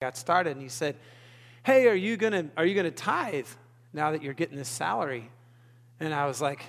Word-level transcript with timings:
got 0.00 0.16
started, 0.16 0.52
and 0.52 0.62
he 0.62 0.68
said, 0.70 0.96
"Hey, 1.62 1.86
are 1.86 1.94
you 1.94 2.16
gonna 2.16 2.48
are 2.56 2.64
you 2.64 2.74
gonna 2.74 2.90
tithe 2.90 3.46
now 3.92 4.12
that 4.12 4.22
you're 4.22 4.32
getting 4.32 4.56
this 4.56 4.68
salary?" 4.68 5.30
And 6.00 6.14
I 6.14 6.24
was 6.24 6.40
like, 6.40 6.62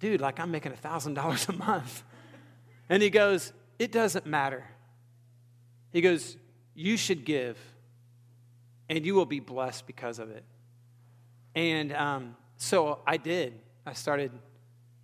"Dude, 0.00 0.20
like 0.20 0.38
I'm 0.38 0.50
making 0.50 0.72
a 0.72 0.76
thousand 0.76 1.14
dollars 1.14 1.48
a 1.48 1.54
month." 1.54 2.02
And 2.90 3.02
he 3.02 3.08
goes, 3.08 3.54
"It 3.78 3.90
doesn't 3.90 4.26
matter." 4.26 4.66
He 5.94 6.02
goes, 6.02 6.36
"You 6.74 6.98
should 6.98 7.24
give, 7.24 7.56
and 8.90 9.06
you 9.06 9.14
will 9.14 9.24
be 9.24 9.40
blessed 9.40 9.86
because 9.86 10.18
of 10.18 10.30
it." 10.30 10.44
And 11.54 11.90
um, 11.94 12.36
so 12.58 12.98
I 13.06 13.16
did. 13.16 13.54
I 13.86 13.94
started, 13.94 14.30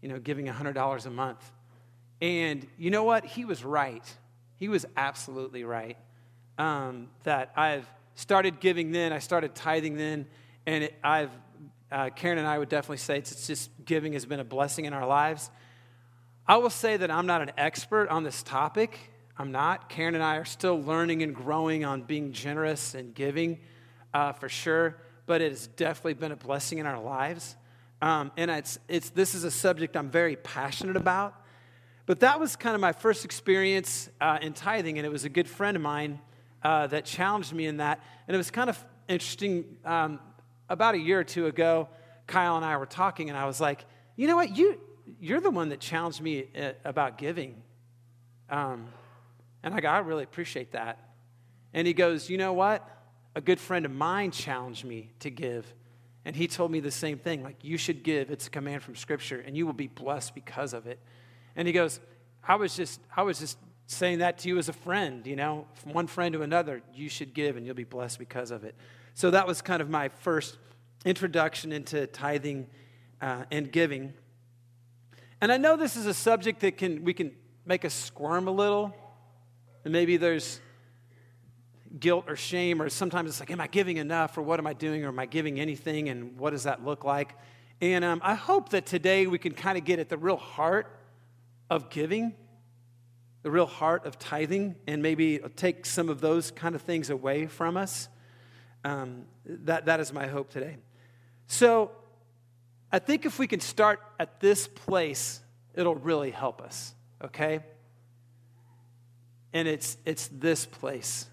you 0.02 0.10
know, 0.10 0.18
giving 0.18 0.50
a 0.50 0.52
hundred 0.52 0.74
dollars 0.74 1.06
a 1.06 1.10
month, 1.10 1.50
and 2.20 2.66
you 2.76 2.90
know 2.90 3.04
what? 3.04 3.24
He 3.24 3.46
was 3.46 3.64
right. 3.64 4.04
He 4.56 4.68
was 4.68 4.84
absolutely 4.98 5.64
right 5.64 5.96
um, 6.58 7.08
that 7.24 7.52
I've 7.56 7.86
started 8.14 8.60
giving 8.60 8.92
then, 8.92 9.12
I 9.12 9.18
started 9.18 9.54
tithing 9.54 9.96
then, 9.96 10.26
and 10.66 10.84
it, 10.84 10.94
I've, 11.04 11.30
uh, 11.92 12.10
Karen 12.10 12.38
and 12.38 12.46
I 12.46 12.58
would 12.58 12.68
definitely 12.68 12.96
say 12.96 13.18
it's, 13.18 13.30
it's 13.30 13.46
just 13.46 13.70
giving 13.84 14.14
has 14.14 14.26
been 14.26 14.40
a 14.40 14.44
blessing 14.44 14.86
in 14.86 14.92
our 14.92 15.06
lives. 15.06 15.50
I 16.46 16.56
will 16.56 16.70
say 16.70 16.96
that 16.96 17.10
I'm 17.10 17.26
not 17.26 17.42
an 17.42 17.52
expert 17.58 18.08
on 18.08 18.24
this 18.24 18.42
topic. 18.42 18.98
I'm 19.38 19.52
not. 19.52 19.88
Karen 19.88 20.14
and 20.14 20.24
I 20.24 20.36
are 20.36 20.44
still 20.44 20.80
learning 20.80 21.22
and 21.22 21.34
growing 21.34 21.84
on 21.84 22.02
being 22.02 22.32
generous 22.32 22.94
and 22.94 23.14
giving 23.14 23.60
uh, 24.14 24.32
for 24.32 24.48
sure, 24.48 24.96
but 25.26 25.42
it 25.42 25.50
has 25.50 25.66
definitely 25.66 26.14
been 26.14 26.32
a 26.32 26.36
blessing 26.36 26.78
in 26.78 26.86
our 26.86 27.00
lives. 27.00 27.56
Um, 28.00 28.32
and 28.36 28.50
it's, 28.50 28.78
it's, 28.88 29.10
this 29.10 29.34
is 29.34 29.44
a 29.44 29.50
subject 29.50 29.96
I'm 29.96 30.10
very 30.10 30.36
passionate 30.36 30.96
about. 30.96 31.34
But 32.06 32.20
that 32.20 32.38
was 32.38 32.56
kind 32.56 32.74
of 32.74 32.80
my 32.80 32.92
first 32.92 33.24
experience 33.24 34.08
uh, 34.20 34.38
in 34.40 34.52
tithing, 34.52 34.98
and 34.98 35.06
it 35.06 35.10
was 35.10 35.24
a 35.24 35.28
good 35.28 35.48
friend 35.48 35.76
of 35.76 35.82
mine 35.82 36.20
uh, 36.66 36.86
that 36.88 37.04
challenged 37.04 37.52
me 37.52 37.66
in 37.66 37.76
that. 37.76 38.00
And 38.26 38.34
it 38.34 38.38
was 38.38 38.50
kind 38.50 38.68
of 38.68 38.84
interesting. 39.08 39.76
Um, 39.84 40.18
about 40.68 40.96
a 40.96 40.98
year 40.98 41.20
or 41.20 41.24
two 41.24 41.46
ago, 41.46 41.88
Kyle 42.26 42.56
and 42.56 42.64
I 42.64 42.76
were 42.76 42.86
talking, 42.86 43.28
and 43.28 43.38
I 43.38 43.46
was 43.46 43.60
like, 43.60 43.84
you 44.16 44.26
know 44.26 44.34
what? 44.34 44.56
You, 44.56 44.80
you're 45.20 45.40
the 45.40 45.50
one 45.50 45.68
that 45.68 45.80
challenged 45.80 46.20
me 46.20 46.48
uh, 46.60 46.72
about 46.84 47.18
giving. 47.18 47.62
Um, 48.50 48.88
and 49.62 49.74
I 49.74 49.80
go, 49.80 49.88
I 49.88 49.98
really 49.98 50.24
appreciate 50.24 50.72
that. 50.72 50.98
And 51.72 51.86
he 51.86 51.92
goes, 51.92 52.28
you 52.28 52.36
know 52.36 52.52
what? 52.52 52.82
A 53.36 53.40
good 53.40 53.60
friend 53.60 53.84
of 53.84 53.92
mine 53.92 54.32
challenged 54.32 54.84
me 54.84 55.12
to 55.20 55.30
give. 55.30 55.72
And 56.24 56.34
he 56.34 56.48
told 56.48 56.72
me 56.72 56.80
the 56.80 56.90
same 56.90 57.18
thing 57.18 57.44
like, 57.44 57.58
you 57.62 57.76
should 57.76 58.02
give. 58.02 58.32
It's 58.32 58.48
a 58.48 58.50
command 58.50 58.82
from 58.82 58.96
Scripture, 58.96 59.40
and 59.46 59.56
you 59.56 59.66
will 59.66 59.72
be 59.72 59.86
blessed 59.86 60.34
because 60.34 60.72
of 60.72 60.88
it. 60.88 60.98
And 61.54 61.68
he 61.68 61.72
goes, 61.72 62.00
I 62.42 62.56
was 62.56 62.74
just, 62.74 63.00
I 63.16 63.22
was 63.22 63.38
just 63.38 63.56
saying 63.86 64.18
that 64.18 64.38
to 64.38 64.48
you 64.48 64.58
as 64.58 64.68
a 64.68 64.72
friend, 64.72 65.26
you 65.26 65.36
know, 65.36 65.66
from 65.74 65.92
one 65.92 66.06
friend 66.06 66.32
to 66.32 66.42
another, 66.42 66.82
you 66.92 67.08
should 67.08 67.32
give 67.34 67.56
and 67.56 67.64
you'll 67.64 67.74
be 67.74 67.84
blessed 67.84 68.18
because 68.18 68.50
of 68.50 68.64
it. 68.64 68.74
So 69.14 69.30
that 69.30 69.46
was 69.46 69.62
kind 69.62 69.80
of 69.80 69.88
my 69.88 70.08
first 70.08 70.58
introduction 71.04 71.72
into 71.72 72.06
tithing 72.08 72.66
uh, 73.20 73.44
and 73.50 73.70
giving. 73.70 74.12
And 75.40 75.52
I 75.52 75.56
know 75.56 75.76
this 75.76 75.96
is 75.96 76.06
a 76.06 76.14
subject 76.14 76.60
that 76.60 76.76
can 76.76 77.04
we 77.04 77.14
can 77.14 77.32
make 77.64 77.84
us 77.84 77.94
squirm 77.94 78.48
a 78.48 78.50
little. 78.50 78.94
And 79.84 79.92
maybe 79.92 80.16
there's 80.16 80.60
guilt 82.00 82.24
or 82.28 82.36
shame, 82.36 82.82
or 82.82 82.88
sometimes 82.88 83.30
it's 83.30 83.40
like, 83.40 83.50
am 83.50 83.60
I 83.60 83.68
giving 83.68 83.98
enough, 83.98 84.36
or 84.36 84.42
what 84.42 84.58
am 84.58 84.66
I 84.66 84.72
doing, 84.72 85.04
or 85.04 85.08
am 85.08 85.18
I 85.18 85.26
giving 85.26 85.60
anything, 85.60 86.08
and 86.08 86.36
what 86.38 86.50
does 86.50 86.64
that 86.64 86.84
look 86.84 87.04
like? 87.04 87.34
And 87.80 88.04
um, 88.04 88.20
I 88.24 88.34
hope 88.34 88.70
that 88.70 88.84
today 88.84 89.26
we 89.26 89.38
can 89.38 89.52
kind 89.52 89.78
of 89.78 89.84
get 89.84 89.98
at 89.98 90.08
the 90.08 90.18
real 90.18 90.36
heart 90.36 90.88
of 91.70 91.88
giving 91.88 92.34
the 93.46 93.52
real 93.52 93.66
heart 93.66 94.04
of 94.06 94.18
tithing 94.18 94.74
and 94.88 95.00
maybe 95.00 95.38
take 95.54 95.86
some 95.86 96.08
of 96.08 96.20
those 96.20 96.50
kind 96.50 96.74
of 96.74 96.82
things 96.82 97.10
away 97.10 97.46
from 97.46 97.76
us. 97.76 98.08
Um, 98.82 99.26
that, 99.44 99.86
that 99.86 100.00
is 100.00 100.12
my 100.12 100.26
hope 100.26 100.50
today. 100.50 100.78
So 101.46 101.92
I 102.90 102.98
think 102.98 103.24
if 103.24 103.38
we 103.38 103.46
can 103.46 103.60
start 103.60 104.00
at 104.18 104.40
this 104.40 104.66
place, 104.66 105.40
it'll 105.76 105.94
really 105.94 106.32
help 106.32 106.60
us, 106.60 106.92
okay? 107.22 107.60
And 109.52 109.68
it's, 109.68 109.96
it's 110.04 110.26
this 110.32 110.66
place 110.66 111.28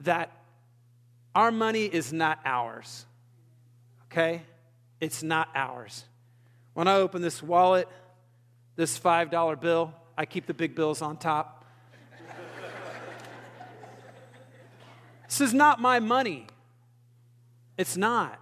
that 0.00 0.30
our 1.34 1.50
money 1.50 1.86
is 1.86 2.12
not 2.12 2.38
ours, 2.44 3.06
okay? 4.12 4.42
It's 5.00 5.22
not 5.22 5.48
ours. 5.54 6.04
When 6.74 6.86
I 6.86 6.96
open 6.96 7.22
this 7.22 7.42
wallet, 7.42 7.88
this 8.74 8.98
$5 8.98 9.58
bill, 9.58 9.94
I 10.16 10.24
keep 10.24 10.46
the 10.46 10.54
big 10.54 10.74
bills 10.74 11.02
on 11.02 11.16
top. 11.16 11.64
this 15.26 15.40
is 15.40 15.52
not 15.52 15.80
my 15.80 16.00
money. 16.00 16.46
It's 17.76 17.96
not. 17.96 18.40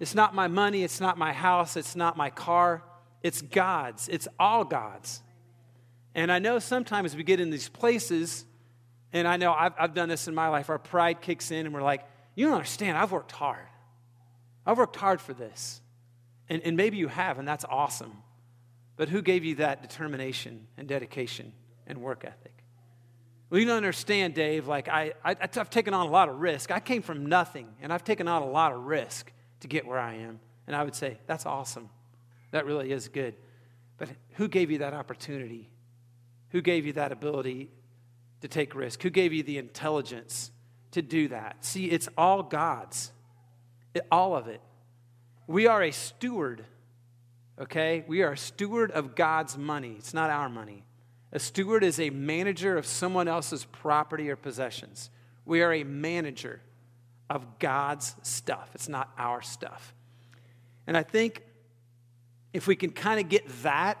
It's 0.00 0.14
not 0.14 0.34
my 0.34 0.48
money. 0.48 0.82
It's 0.82 1.00
not 1.00 1.16
my 1.16 1.32
house. 1.32 1.76
It's 1.76 1.94
not 1.96 2.16
my 2.16 2.30
car. 2.30 2.82
It's 3.22 3.40
God's. 3.42 4.08
It's 4.08 4.28
all 4.38 4.64
God's. 4.64 5.22
And 6.14 6.32
I 6.32 6.38
know 6.38 6.58
sometimes 6.58 7.14
we 7.14 7.22
get 7.22 7.40
in 7.40 7.50
these 7.50 7.68
places, 7.68 8.44
and 9.12 9.28
I 9.28 9.36
know 9.36 9.52
I've, 9.52 9.74
I've 9.78 9.94
done 9.94 10.08
this 10.08 10.28
in 10.28 10.34
my 10.34 10.48
life. 10.48 10.70
Our 10.70 10.78
pride 10.78 11.20
kicks 11.20 11.50
in, 11.50 11.66
and 11.66 11.74
we're 11.74 11.82
like, 11.82 12.04
you 12.34 12.46
don't 12.46 12.54
understand. 12.54 12.98
I've 12.98 13.12
worked 13.12 13.32
hard. 13.32 13.66
I've 14.66 14.78
worked 14.78 14.96
hard 14.96 15.20
for 15.20 15.34
this. 15.34 15.80
And, 16.48 16.62
and 16.62 16.76
maybe 16.76 16.96
you 16.96 17.08
have, 17.08 17.38
and 17.38 17.46
that's 17.46 17.64
awesome. 17.68 18.22
But 18.96 19.08
who 19.10 19.22
gave 19.22 19.44
you 19.44 19.56
that 19.56 19.82
determination 19.82 20.66
and 20.76 20.88
dedication 20.88 21.52
and 21.86 21.98
work 21.98 22.24
ethic? 22.24 22.52
Well, 23.48 23.60
you 23.60 23.66
don't 23.66 23.76
understand, 23.76 24.34
Dave. 24.34 24.66
Like, 24.66 24.88
I, 24.88 25.12
I, 25.24 25.36
I've 25.40 25.70
taken 25.70 25.94
on 25.94 26.06
a 26.06 26.10
lot 26.10 26.28
of 26.28 26.40
risk. 26.40 26.70
I 26.70 26.80
came 26.80 27.02
from 27.02 27.26
nothing, 27.26 27.68
and 27.80 27.92
I've 27.92 28.04
taken 28.04 28.26
on 28.26 28.42
a 28.42 28.48
lot 28.48 28.72
of 28.72 28.80
risk 28.84 29.30
to 29.60 29.68
get 29.68 29.86
where 29.86 29.98
I 29.98 30.14
am. 30.14 30.40
And 30.66 30.74
I 30.74 30.82
would 30.82 30.94
say, 30.94 31.18
that's 31.26 31.46
awesome. 31.46 31.88
That 32.50 32.66
really 32.66 32.90
is 32.90 33.08
good. 33.08 33.34
But 33.98 34.08
who 34.32 34.48
gave 34.48 34.70
you 34.70 34.78
that 34.78 34.94
opportunity? 34.94 35.70
Who 36.50 36.60
gave 36.60 36.86
you 36.86 36.94
that 36.94 37.12
ability 37.12 37.70
to 38.40 38.48
take 38.48 38.74
risk? 38.74 39.02
Who 39.02 39.10
gave 39.10 39.32
you 39.32 39.42
the 39.42 39.58
intelligence 39.58 40.50
to 40.92 41.02
do 41.02 41.28
that? 41.28 41.64
See, 41.64 41.86
it's 41.86 42.08
all 42.16 42.42
God's, 42.42 43.12
it, 43.94 44.06
all 44.10 44.34
of 44.34 44.48
it. 44.48 44.60
We 45.46 45.66
are 45.66 45.82
a 45.82 45.92
steward 45.92 46.64
okay? 47.60 48.04
We 48.06 48.22
are 48.22 48.32
a 48.32 48.36
steward 48.36 48.90
of 48.90 49.14
God's 49.14 49.56
money, 49.56 49.94
it's 49.98 50.14
not 50.14 50.30
our 50.30 50.48
money. 50.48 50.84
A 51.32 51.38
steward 51.38 51.84
is 51.84 51.98
a 52.00 52.10
manager 52.10 52.76
of 52.76 52.86
someone 52.86 53.28
else's 53.28 53.64
property 53.64 54.30
or 54.30 54.36
possessions. 54.36 55.10
We 55.44 55.62
are 55.62 55.72
a 55.72 55.84
manager 55.84 56.60
of 57.28 57.58
God's 57.58 58.14
stuff, 58.22 58.70
it's 58.74 58.88
not 58.88 59.10
our 59.18 59.42
stuff. 59.42 59.94
And 60.86 60.96
I 60.96 61.02
think 61.02 61.42
if 62.52 62.66
we 62.66 62.76
can 62.76 62.90
kind 62.90 63.20
of 63.20 63.28
get 63.28 63.46
that 63.62 63.98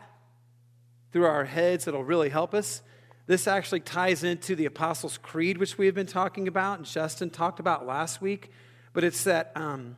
through 1.12 1.26
our 1.26 1.44
heads, 1.44 1.86
it'll 1.86 2.04
really 2.04 2.28
help 2.28 2.54
us. 2.54 2.82
This 3.26 3.48
actually 3.48 3.80
ties 3.80 4.22
into 4.22 4.54
the 4.54 4.66
Apostles' 4.66 5.18
Creed, 5.18 5.58
which 5.58 5.76
we 5.76 5.86
have 5.86 5.94
been 5.94 6.06
talking 6.06 6.46
about, 6.46 6.78
and 6.78 6.86
Justin 6.86 7.28
talked 7.28 7.58
about 7.58 7.86
last 7.86 8.20
week. 8.20 8.50
But 8.92 9.02
it's 9.02 9.24
that, 9.24 9.50
um, 9.56 9.96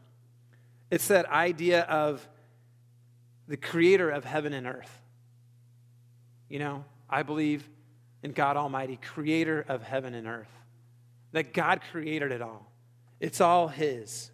it's 0.90 1.08
that 1.08 1.26
idea 1.26 1.82
of 1.82 2.26
the 3.48 3.56
creator 3.56 4.10
of 4.10 4.24
heaven 4.24 4.52
and 4.52 4.66
earth. 4.66 5.00
You 6.48 6.58
know, 6.58 6.84
I 7.08 7.22
believe 7.22 7.68
in 8.22 8.32
God 8.32 8.56
Almighty, 8.56 8.96
creator 8.96 9.64
of 9.68 9.82
heaven 9.82 10.14
and 10.14 10.28
earth. 10.28 10.50
That 11.32 11.52
God 11.52 11.80
created 11.90 12.30
it 12.30 12.42
all, 12.42 12.70
it's 13.18 13.40
all 13.40 13.68
His. 13.68 14.30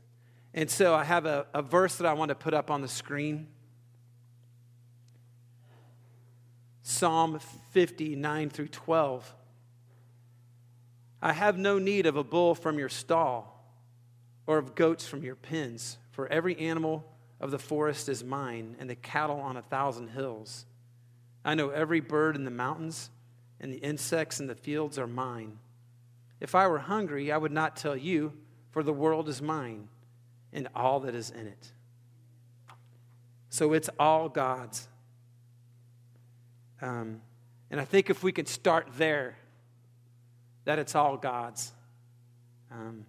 And 0.56 0.70
so 0.70 0.94
I 0.94 1.02
have 1.02 1.26
a, 1.26 1.46
a 1.52 1.62
verse 1.62 1.96
that 1.96 2.06
I 2.06 2.12
want 2.12 2.28
to 2.28 2.36
put 2.36 2.54
up 2.54 2.70
on 2.70 2.80
the 2.80 2.88
screen 2.88 3.48
Psalm 6.86 7.40
59 7.72 8.50
through 8.50 8.68
12. 8.68 9.34
I 11.22 11.32
have 11.32 11.56
no 11.56 11.78
need 11.78 12.04
of 12.04 12.16
a 12.16 12.22
bull 12.22 12.54
from 12.54 12.78
your 12.78 12.90
stall 12.90 13.66
or 14.46 14.58
of 14.58 14.74
goats 14.74 15.06
from 15.06 15.22
your 15.22 15.34
pens, 15.34 15.96
for 16.10 16.28
every 16.28 16.56
animal 16.58 17.13
of 17.44 17.50
the 17.50 17.58
forest 17.58 18.08
is 18.08 18.24
mine, 18.24 18.74
and 18.78 18.88
the 18.88 18.94
cattle 18.94 19.38
on 19.38 19.58
a 19.58 19.62
thousand 19.62 20.08
hills. 20.08 20.64
I 21.44 21.54
know 21.54 21.68
every 21.68 22.00
bird 22.00 22.36
in 22.36 22.44
the 22.46 22.50
mountains, 22.50 23.10
and 23.60 23.70
the 23.70 23.76
insects 23.76 24.40
in 24.40 24.46
the 24.46 24.54
fields 24.54 24.98
are 24.98 25.06
mine. 25.06 25.58
If 26.40 26.54
I 26.54 26.66
were 26.66 26.78
hungry, 26.78 27.30
I 27.30 27.36
would 27.36 27.52
not 27.52 27.76
tell 27.76 27.94
you, 27.94 28.32
for 28.70 28.82
the 28.82 28.94
world 28.94 29.28
is 29.28 29.42
mine, 29.42 29.88
and 30.54 30.68
all 30.74 31.00
that 31.00 31.14
is 31.14 31.28
in 31.28 31.46
it. 31.46 31.70
So 33.50 33.74
it's 33.74 33.90
all 34.00 34.30
God's. 34.30 34.88
Um, 36.80 37.20
and 37.70 37.78
I 37.78 37.84
think 37.84 38.08
if 38.08 38.22
we 38.22 38.32
can 38.32 38.46
start 38.46 38.88
there, 38.96 39.36
that 40.64 40.78
it's 40.78 40.94
all 40.94 41.18
God's. 41.18 41.72
Um, 42.70 43.04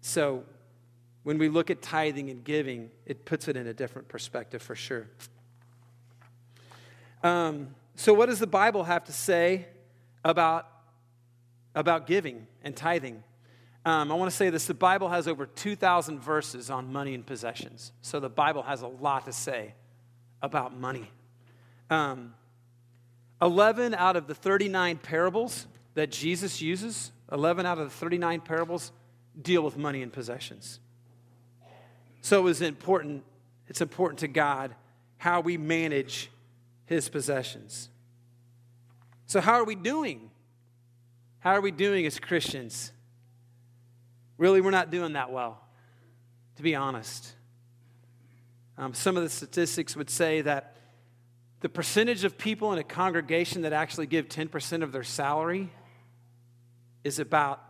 so 0.00 0.42
when 1.26 1.38
we 1.38 1.48
look 1.48 1.70
at 1.70 1.82
tithing 1.82 2.30
and 2.30 2.44
giving, 2.44 2.90
it 3.04 3.24
puts 3.24 3.48
it 3.48 3.56
in 3.56 3.66
a 3.66 3.74
different 3.74 4.06
perspective 4.06 4.62
for 4.62 4.76
sure. 4.76 5.08
Um, 7.22 7.74
so, 7.96 8.14
what 8.14 8.26
does 8.26 8.38
the 8.38 8.46
Bible 8.46 8.84
have 8.84 9.04
to 9.04 9.12
say 9.12 9.66
about 10.24 10.68
about 11.76 12.06
giving 12.06 12.46
and 12.64 12.74
tithing. 12.74 13.22
Um, 13.84 14.10
I 14.10 14.14
want 14.16 14.30
to 14.30 14.36
say 14.36 14.50
this 14.50 14.66
the 14.66 14.74
Bible 14.74 15.10
has 15.10 15.28
over 15.28 15.46
2,000 15.46 16.18
verses 16.18 16.70
on 16.70 16.92
money 16.92 17.14
and 17.14 17.24
possessions. 17.24 17.92
So 18.02 18.18
the 18.18 18.30
Bible 18.30 18.62
has 18.62 18.82
a 18.82 18.88
lot 18.88 19.26
to 19.26 19.32
say 19.32 19.74
about 20.42 20.76
money. 20.76 21.08
Um, 21.90 22.34
11 23.40 23.94
out 23.94 24.16
of 24.16 24.26
the 24.26 24.34
39 24.34 24.96
parables 24.96 25.66
that 25.94 26.10
Jesus 26.10 26.60
uses, 26.60 27.12
11 27.30 27.66
out 27.66 27.78
of 27.78 27.84
the 27.84 27.94
39 27.94 28.40
parables 28.40 28.90
deal 29.40 29.62
with 29.62 29.76
money 29.76 30.02
and 30.02 30.12
possessions. 30.12 30.80
So 32.26 32.40
it 32.40 32.42
was 32.42 32.60
important, 32.60 33.22
it's 33.68 33.80
important 33.80 34.18
to 34.18 34.26
God 34.26 34.74
how 35.16 35.40
we 35.40 35.56
manage 35.56 36.28
his 36.84 37.08
possessions. 37.08 37.88
So, 39.26 39.40
how 39.40 39.52
are 39.52 39.64
we 39.64 39.76
doing? 39.76 40.32
How 41.38 41.52
are 41.52 41.60
we 41.60 41.70
doing 41.70 42.04
as 42.04 42.18
Christians? 42.18 42.90
Really, 44.38 44.60
we're 44.60 44.72
not 44.72 44.90
doing 44.90 45.12
that 45.12 45.30
well, 45.30 45.64
to 46.56 46.64
be 46.64 46.74
honest. 46.74 47.32
Um, 48.76 48.92
some 48.92 49.16
of 49.16 49.22
the 49.22 49.30
statistics 49.30 49.94
would 49.94 50.10
say 50.10 50.40
that 50.40 50.74
the 51.60 51.68
percentage 51.68 52.24
of 52.24 52.36
people 52.36 52.72
in 52.72 52.80
a 52.80 52.84
congregation 52.84 53.62
that 53.62 53.72
actually 53.72 54.08
give 54.08 54.28
10% 54.28 54.82
of 54.82 54.90
their 54.90 55.04
salary 55.04 55.70
is 57.04 57.20
about 57.20 57.62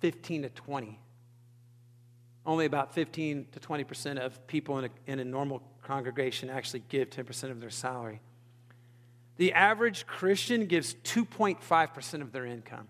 15 0.00 0.42
to 0.42 0.50
20. 0.50 0.98
Only 2.48 2.64
about 2.64 2.94
15 2.94 3.48
to 3.52 3.60
20% 3.60 4.16
of 4.16 4.46
people 4.46 4.78
in 4.78 4.86
a, 4.86 4.88
in 5.06 5.18
a 5.18 5.24
normal 5.24 5.62
congregation 5.82 6.48
actually 6.48 6.82
give 6.88 7.10
10% 7.10 7.50
of 7.50 7.60
their 7.60 7.68
salary. 7.68 8.22
The 9.36 9.52
average 9.52 10.06
Christian 10.06 10.64
gives 10.64 10.94
2.5% 11.04 12.22
of 12.22 12.32
their 12.32 12.46
income. 12.46 12.88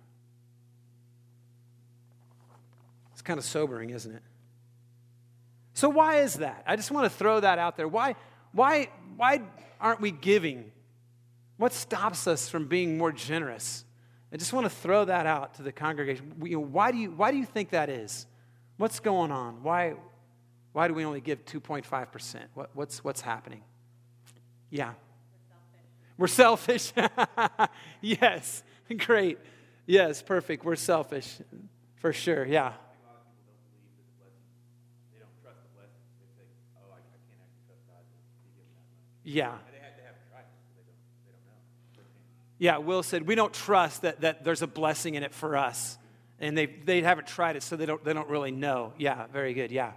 It's 3.12 3.20
kind 3.20 3.36
of 3.36 3.44
sobering, 3.44 3.90
isn't 3.90 4.14
it? 4.14 4.22
So, 5.74 5.88
why 5.88 6.20
is 6.20 6.34
that? 6.34 6.62
I 6.64 6.76
just 6.76 6.92
want 6.92 7.06
to 7.06 7.10
throw 7.10 7.40
that 7.40 7.58
out 7.58 7.76
there. 7.76 7.88
Why, 7.88 8.14
why, 8.52 8.88
why 9.16 9.42
aren't 9.80 10.00
we 10.00 10.12
giving? 10.12 10.70
What 11.56 11.72
stops 11.72 12.28
us 12.28 12.48
from 12.48 12.68
being 12.68 12.96
more 12.96 13.10
generous? 13.10 13.84
I 14.32 14.36
just 14.36 14.52
want 14.52 14.66
to 14.66 14.70
throw 14.70 15.04
that 15.06 15.26
out 15.26 15.54
to 15.54 15.64
the 15.64 15.72
congregation. 15.72 16.32
Why 16.38 16.92
do 16.92 16.98
you, 16.98 17.10
why 17.10 17.32
do 17.32 17.38
you 17.38 17.44
think 17.44 17.70
that 17.70 17.90
is? 17.90 18.26
What's 18.78 19.00
going 19.00 19.32
on? 19.32 19.62
Why, 19.62 19.94
why 20.72 20.88
do 20.88 20.94
we 20.94 21.04
only 21.04 21.20
give 21.20 21.44
2.5%? 21.44 22.40
What, 22.54 22.70
what's, 22.74 23.04
what's 23.04 23.20
happening? 23.20 23.62
Yeah. 24.70 24.92
We're 26.16 26.28
selfish. 26.28 26.92
yes, 28.00 28.62
great. 28.98 29.38
Yes, 29.84 30.22
perfect. 30.22 30.64
We're 30.64 30.76
selfish 30.76 31.38
for 31.96 32.12
sure. 32.12 32.46
Yeah. 32.46 32.72
Yeah. 39.24 39.58
Yeah, 42.60 42.78
Will 42.78 43.02
said, 43.02 43.26
we 43.26 43.34
don't 43.34 43.52
trust 43.52 44.02
that, 44.02 44.22
that 44.22 44.42
there's 44.44 44.62
a 44.62 44.66
blessing 44.66 45.14
in 45.14 45.22
it 45.22 45.32
for 45.32 45.56
us. 45.56 45.96
And 46.40 46.56
they, 46.56 46.66
they 46.66 47.02
haven't 47.02 47.26
tried 47.26 47.56
it, 47.56 47.62
so 47.62 47.74
they 47.74 47.86
don't, 47.86 48.04
they 48.04 48.12
don't 48.12 48.28
really 48.28 48.52
know. 48.52 48.92
Yeah, 48.96 49.26
very 49.32 49.54
good. 49.54 49.72
Yeah. 49.72 49.92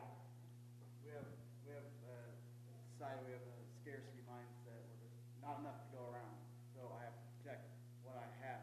We 1.06 1.12
have, 1.12 1.22
we 1.68 1.74
have 1.74 1.86
uh, 2.10 2.18
a 2.18 2.82
society, 2.98 3.22
we 3.28 3.34
have 3.34 3.46
a 3.46 3.62
scarcity 3.86 4.24
mindset 4.26 4.82
where 4.82 4.98
there's 4.98 5.22
not 5.46 5.60
enough 5.62 5.78
to 5.86 5.90
go 5.94 6.02
around, 6.10 6.34
so 6.74 6.82
I 6.98 7.06
have 7.06 7.14
to 7.14 7.26
protect 7.38 7.70
what 8.04 8.18
I 8.18 8.30
have. 8.42 8.62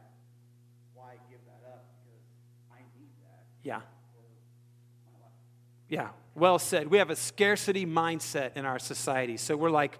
Why 0.94 1.14
give 1.30 1.38
that 1.46 1.62
up? 1.70 1.86
Because 2.02 2.26
I 2.74 2.82
need 2.98 3.14
that. 3.22 3.46
Yeah. 3.62 3.82
Yeah, 5.88 6.08
well 6.34 6.58
said. 6.58 6.88
We 6.88 6.98
have 6.98 7.10
a 7.10 7.16
scarcity 7.16 7.86
mindset 7.86 8.56
in 8.56 8.66
our 8.66 8.78
society. 8.78 9.36
So 9.38 9.56
we're 9.56 9.70
like, 9.70 9.98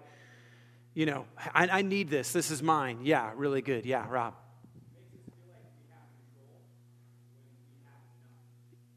you 0.93 1.05
know, 1.05 1.25
I, 1.53 1.67
I 1.67 1.81
need 1.81 2.09
this. 2.09 2.31
This 2.31 2.51
is 2.51 2.61
mine. 2.61 2.99
Yeah, 3.03 3.31
really 3.35 3.61
good. 3.61 3.85
Yeah, 3.85 4.05
Rob. 4.07 4.35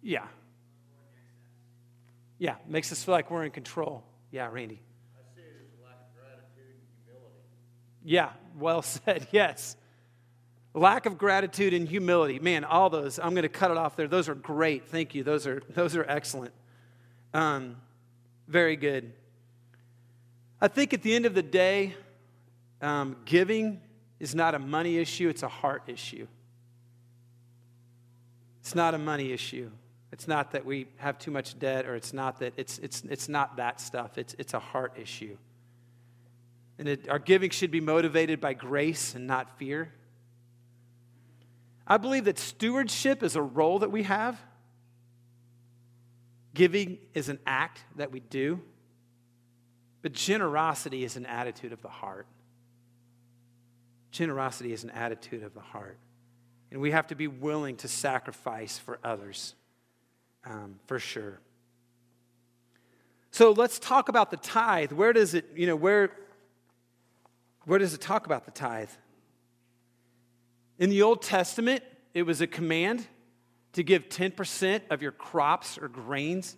Yeah. 0.03 0.27
Yeah, 2.39 2.57
makes 2.67 2.91
us 2.91 3.05
feel 3.05 3.13
like 3.13 3.31
we're 3.31 3.45
in 3.45 3.53
control. 3.53 4.03
Yeah, 4.31 4.49
Randy. 4.51 4.83
Yeah, 8.05 8.31
well 8.59 8.83
said. 8.83 9.29
Yes. 9.31 9.77
Lack 10.75 11.07
of 11.07 11.19
gratitude 11.19 11.75
and 11.75 11.87
humility. 11.87 12.39
Man, 12.39 12.65
all 12.65 12.91
those, 12.91 13.19
I'm 13.19 13.31
going 13.31 13.43
to 13.43 13.49
cut 13.49 13.71
it 13.71 13.77
off 13.77 13.95
there. 13.95 14.09
Those 14.09 14.29
are 14.29 14.35
great. 14.35 14.89
Thank 14.89 15.15
you. 15.15 15.23
Those 15.23 15.47
are, 15.47 15.63
those 15.71 15.97
are 15.97 16.05
excellent. 16.09 16.53
Um, 17.35 17.77
very 18.49 18.77
good. 18.77 19.13
I 20.61 20.69
think 20.69 20.93
at 20.93 21.03
the 21.03 21.15
end 21.15 21.27
of 21.27 21.35
the 21.35 21.43
day, 21.43 21.95
um, 22.81 23.17
giving 23.25 23.81
is 24.19 24.35
not 24.35 24.55
a 24.55 24.59
money 24.59 24.99
issue, 24.99 25.29
it's 25.29 25.43
a 25.43 25.49
heart 25.49 25.85
issue. 25.87 26.27
It's 28.61 28.75
not 28.75 28.95
a 28.95 28.99
money 28.99 29.33
issue. 29.33 29.71
It's 30.13 30.29
not 30.29 30.53
that 30.53 30.65
we 30.67 30.87
have 30.99 31.19
too 31.19 31.31
much 31.31 31.59
debt 31.59 31.87
or 31.87 31.95
it's 31.95 32.13
not 32.13 32.39
that 32.41 32.53
it's, 32.57 32.79
it's, 32.79 33.03
it's 33.09 33.29
not 33.29 33.57
that 33.57 33.81
stuff. 33.81 34.19
It's, 34.19 34.35
it's 34.39 34.55
a 34.55 34.59
heart 34.59 34.93
issue. 35.01 35.37
And 36.79 36.87
it, 36.87 37.09
our 37.09 37.19
giving 37.19 37.51
should 37.51 37.71
be 37.71 37.81
motivated 37.81 38.41
by 38.41 38.55
grace 38.55 39.15
and 39.15 39.27
not 39.27 39.59
fear. 39.59 39.93
I 41.87 41.97
believe 41.97 42.25
that 42.25 42.39
stewardship 42.39 43.23
is 43.23 43.37
a 43.37 43.43
role 43.43 43.81
that 43.81 43.91
we 43.91 44.03
have. 44.05 44.41
Giving 46.55 46.99
is 47.15 47.29
an 47.29 47.39
act 47.47 47.83
that 47.97 48.13
we 48.13 48.21
do. 48.21 48.61
But 50.03 50.13
generosity 50.13 51.05
is 51.05 51.17
an 51.17 51.27
attitude 51.27 51.73
of 51.73 51.81
the 51.81 51.89
heart. 51.89 52.27
Generosity 54.11 54.73
is 54.73 54.85
an 54.85 54.91
attitude 54.91 55.43
of 55.43 55.55
the 55.55 55.61
heart. 55.61 55.97
And 56.71 56.81
we 56.81 56.91
have 56.91 57.07
to 57.09 57.15
be 57.15 57.29
willing 57.29 57.77
to 57.77 57.89
sacrifice 57.89 58.79
for 58.79 58.99
others, 59.05 59.55
um, 60.45 60.79
for 60.87 60.99
sure. 60.99 61.41
So 63.31 63.53
let's 63.53 63.79
talk 63.79 64.09
about 64.09 64.31
the 64.31 64.37
tithe. 64.37 64.93
Where 64.93 65.13
does 65.13 65.35
it, 65.35 65.47
you 65.57 65.67
know, 65.67 65.77
where, 65.77 66.11
where 67.65 67.79
does 67.79 67.95
it 67.95 68.01
talk 68.01 68.27
about 68.27 68.45
the 68.45 68.51
tithe? 68.51 68.91
In 70.79 70.91
the 70.91 71.03
Old 71.03 71.23
Testament, 71.23 71.83
it 72.13 72.25
was 72.25 72.41
a 72.41 72.47
command 72.47 73.07
to 73.73 73.83
give 73.83 74.09
10% 74.09 74.83
of 74.91 75.01
your 75.01 75.13
crops 75.13 75.79
or 75.79 75.89
grains 75.89 76.57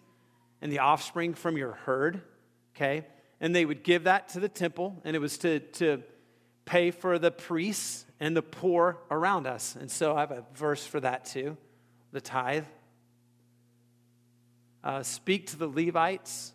and 0.60 0.72
the 0.72 0.80
offspring 0.80 1.34
from 1.34 1.56
your 1.56 1.72
herd, 1.72 2.22
okay? 2.74 3.06
And 3.40 3.54
they 3.54 3.64
would 3.64 3.84
give 3.84 4.04
that 4.04 4.30
to 4.30 4.40
the 4.40 4.48
temple, 4.48 5.00
and 5.04 5.14
it 5.14 5.18
was 5.20 5.38
to, 5.38 5.60
to 5.60 6.02
pay 6.64 6.90
for 6.90 7.18
the 7.18 7.30
priests 7.30 8.04
and 8.18 8.36
the 8.36 8.42
poor 8.42 8.98
around 9.10 9.46
us. 9.46 9.76
And 9.76 9.90
so 9.90 10.16
I 10.16 10.20
have 10.20 10.30
a 10.30 10.44
verse 10.54 10.84
for 10.84 11.00
that 11.00 11.26
too 11.26 11.56
the 12.12 12.20
tithe. 12.20 12.64
Uh, 14.84 15.02
Speak 15.02 15.46
to 15.48 15.56
the 15.56 15.66
Levites 15.66 16.52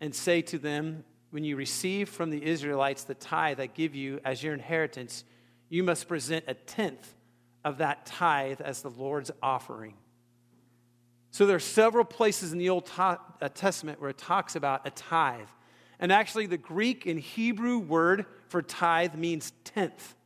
and 0.00 0.14
say 0.14 0.40
to 0.42 0.58
them, 0.58 1.04
When 1.30 1.44
you 1.44 1.54
receive 1.54 2.08
from 2.08 2.30
the 2.30 2.42
Israelites 2.42 3.04
the 3.04 3.14
tithe 3.14 3.60
I 3.60 3.66
give 3.66 3.94
you 3.94 4.18
as 4.24 4.42
your 4.42 4.54
inheritance, 4.54 5.24
you 5.68 5.84
must 5.84 6.08
present 6.08 6.46
a 6.48 6.54
tenth 6.54 7.14
of 7.64 7.78
that 7.78 8.06
tithe 8.06 8.60
as 8.62 8.80
the 8.80 8.90
Lord's 8.90 9.30
offering. 9.42 9.94
So 11.30 11.46
there 11.46 11.56
are 11.56 11.60
several 11.60 12.04
places 12.04 12.52
in 12.52 12.58
the 12.58 12.70
Old 12.70 12.90
uh, 12.98 13.16
Testament 13.54 14.00
where 14.00 14.10
it 14.10 14.18
talks 14.18 14.56
about 14.56 14.86
a 14.86 14.90
tithe. 14.90 15.46
And 16.00 16.10
actually, 16.10 16.46
the 16.46 16.56
Greek 16.56 17.06
and 17.06 17.20
Hebrew 17.20 17.78
word 17.78 18.24
for 18.48 18.62
tithe 18.62 19.14
means 19.14 19.52
tenth. 19.64 20.16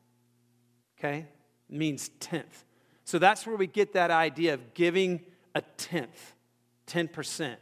Okay? 0.98 1.26
It 1.68 1.76
means 1.76 2.10
tenth. 2.20 2.64
So 3.04 3.18
that's 3.18 3.46
where 3.46 3.56
we 3.56 3.66
get 3.66 3.92
that 3.94 4.10
idea 4.10 4.54
of 4.54 4.72
giving 4.72 5.20
a 5.54 5.60
tenth, 5.76 6.33
10%. 6.86 7.56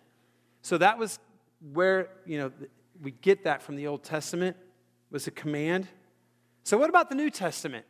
So 0.63 0.79
that 0.79 0.99
was 0.99 1.19
where, 1.73 2.09
you 2.27 2.39
know, 2.39 2.53
we 3.01 3.13
get 3.13 3.45
that 3.45 3.63
from 3.63 3.77
the 3.77 3.87
Old 3.87 4.05
Testament 4.05 4.57
was 5.11 5.27
a 5.27 5.31
command. 5.31 5.89
So 6.65 6.79
what 6.79 6.89
about 6.89 7.09
the 7.09 7.15
New 7.15 7.31
Testament? 7.31 7.85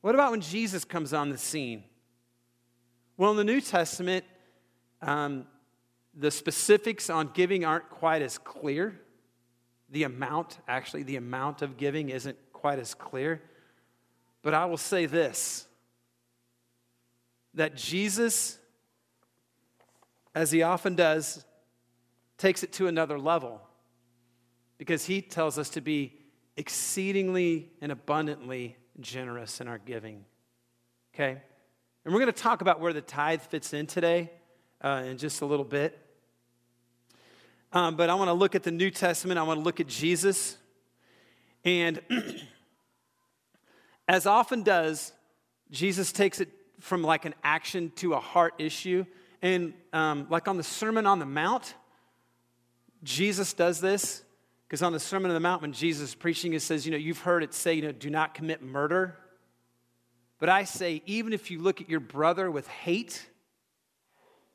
What 0.00 0.14
about 0.14 0.30
when 0.30 0.40
Jesus 0.40 0.84
comes 0.84 1.12
on 1.12 1.30
the 1.30 1.38
scene? 1.38 1.84
Well, 3.16 3.30
in 3.30 3.36
the 3.36 3.44
New 3.44 3.60
Testament, 3.60 4.24
um, 5.02 5.46
the 6.14 6.30
specifics 6.30 7.10
on 7.10 7.30
giving 7.34 7.64
aren't 7.64 7.90
quite 7.90 8.22
as 8.22 8.38
clear. 8.38 9.00
The 9.90 10.04
amount, 10.04 10.58
actually, 10.68 11.02
the 11.02 11.16
amount 11.16 11.62
of 11.62 11.76
giving 11.76 12.10
isn't 12.10 12.36
quite 12.52 12.78
as 12.78 12.94
clear. 12.94 13.42
But 14.42 14.54
I 14.54 14.66
will 14.66 14.76
say 14.76 15.06
this 15.06 15.66
that 17.54 17.74
Jesus, 17.74 18.58
as 20.36 20.50
he 20.50 20.62
often 20.62 20.94
does, 20.94 21.46
takes 22.36 22.62
it 22.62 22.70
to 22.70 22.88
another 22.88 23.18
level 23.18 23.62
because 24.76 25.06
he 25.06 25.22
tells 25.22 25.58
us 25.58 25.70
to 25.70 25.80
be 25.80 26.12
exceedingly 26.58 27.72
and 27.80 27.90
abundantly 27.90 28.76
generous 29.00 29.62
in 29.62 29.66
our 29.66 29.78
giving. 29.78 30.26
Okay? 31.14 31.40
And 32.04 32.12
we're 32.12 32.20
going 32.20 32.32
to 32.32 32.38
talk 32.38 32.60
about 32.60 32.80
where 32.80 32.92
the 32.92 33.00
tithe 33.00 33.40
fits 33.40 33.72
in 33.72 33.86
today 33.86 34.30
uh, 34.82 35.04
in 35.06 35.16
just 35.16 35.40
a 35.40 35.46
little 35.46 35.64
bit. 35.64 35.98
Um, 37.72 37.96
but 37.96 38.10
I 38.10 38.14
want 38.14 38.28
to 38.28 38.34
look 38.34 38.54
at 38.54 38.62
the 38.62 38.70
New 38.70 38.90
Testament. 38.90 39.38
I 39.38 39.42
want 39.42 39.58
to 39.60 39.64
look 39.64 39.80
at 39.80 39.86
Jesus. 39.86 40.58
And 41.64 41.98
as 44.08 44.26
often 44.26 44.62
does, 44.62 45.12
Jesus 45.70 46.12
takes 46.12 46.42
it 46.42 46.50
from 46.78 47.02
like 47.02 47.24
an 47.24 47.34
action 47.42 47.90
to 47.96 48.12
a 48.12 48.20
heart 48.20 48.52
issue. 48.58 49.06
And 49.42 49.74
um, 49.92 50.26
like 50.30 50.48
on 50.48 50.56
the 50.56 50.62
Sermon 50.62 51.06
on 51.06 51.18
the 51.18 51.26
Mount, 51.26 51.74
Jesus 53.02 53.52
does 53.52 53.80
this 53.80 54.22
because 54.66 54.82
on 54.82 54.92
the 54.92 55.00
Sermon 55.00 55.30
on 55.30 55.34
the 55.34 55.40
Mount, 55.40 55.62
when 55.62 55.72
Jesus 55.72 56.10
is 56.10 56.14
preaching, 56.14 56.52
it 56.52 56.60
says, 56.60 56.84
you 56.84 56.92
know, 56.92 56.98
you've 56.98 57.20
heard 57.20 57.44
it 57.44 57.54
say, 57.54 57.74
you 57.74 57.82
know, 57.82 57.92
do 57.92 58.10
not 58.10 58.34
commit 58.34 58.62
murder. 58.62 59.16
But 60.40 60.48
I 60.48 60.64
say, 60.64 61.02
even 61.06 61.32
if 61.32 61.50
you 61.50 61.60
look 61.60 61.80
at 61.80 61.88
your 61.88 62.00
brother 62.00 62.50
with 62.50 62.66
hate, 62.66 63.24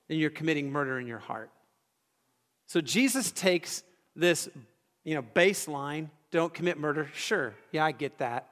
then 0.08 0.18
you're 0.18 0.30
committing 0.30 0.70
murder 0.70 1.00
in 1.00 1.08
your 1.08 1.20
heart. 1.20 1.50
So 2.68 2.82
Jesus 2.82 3.32
takes 3.32 3.84
this, 4.16 4.50
you 5.04 5.16
know, 5.16 5.22
baseline, 5.22 6.10
don't 6.30 6.54
commit 6.54 6.78
murder. 6.78 7.10
Sure, 7.14 7.54
yeah, 7.72 7.86
I 7.86 7.94
get 7.94 8.18
that. 8.18 8.50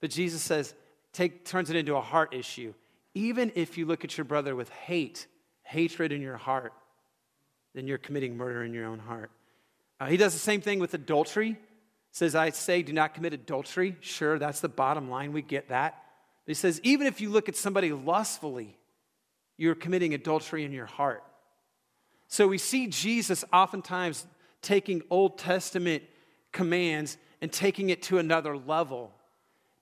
But 0.00 0.10
Jesus 0.10 0.42
says, 0.42 0.74
take, 1.12 1.44
turns 1.44 1.70
it 1.70 1.76
into 1.76 1.94
a 1.94 2.00
heart 2.00 2.34
issue. 2.34 2.74
Even 3.14 3.52
if 3.54 3.76
you 3.76 3.86
look 3.86 4.04
at 4.04 4.16
your 4.16 4.24
brother 4.24 4.54
with 4.54 4.70
hate, 4.70 5.26
hatred 5.62 6.12
in 6.12 6.20
your 6.20 6.36
heart, 6.36 6.72
then 7.74 7.86
you're 7.86 7.98
committing 7.98 8.36
murder 8.36 8.62
in 8.62 8.74
your 8.74 8.86
own 8.86 8.98
heart. 8.98 9.30
Uh, 9.98 10.06
he 10.06 10.16
does 10.16 10.32
the 10.32 10.38
same 10.38 10.60
thing 10.60 10.78
with 10.78 10.94
adultery. 10.94 11.56
Says, 12.12 12.34
I 12.34 12.50
say, 12.50 12.82
do 12.82 12.92
not 12.92 13.14
commit 13.14 13.32
adultery. 13.34 13.96
Sure, 14.00 14.38
that's 14.38 14.60
the 14.60 14.68
bottom 14.68 15.08
line. 15.10 15.32
We 15.32 15.42
get 15.42 15.68
that. 15.68 16.02
But 16.44 16.50
he 16.50 16.54
says, 16.54 16.80
even 16.82 17.06
if 17.06 17.20
you 17.20 17.30
look 17.30 17.48
at 17.48 17.56
somebody 17.56 17.92
lustfully, 17.92 18.76
you're 19.56 19.74
committing 19.74 20.14
adultery 20.14 20.64
in 20.64 20.72
your 20.72 20.86
heart. 20.86 21.22
So 22.26 22.48
we 22.48 22.58
see 22.58 22.86
Jesus 22.86 23.44
oftentimes 23.52 24.26
taking 24.62 25.02
Old 25.10 25.38
Testament 25.38 26.02
commands 26.52 27.18
and 27.40 27.52
taking 27.52 27.90
it 27.90 28.02
to 28.04 28.18
another 28.18 28.56
level, 28.56 29.12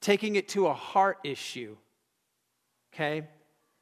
taking 0.00 0.36
it 0.36 0.48
to 0.48 0.66
a 0.66 0.74
heart 0.74 1.18
issue. 1.24 1.76
Okay? 2.92 3.26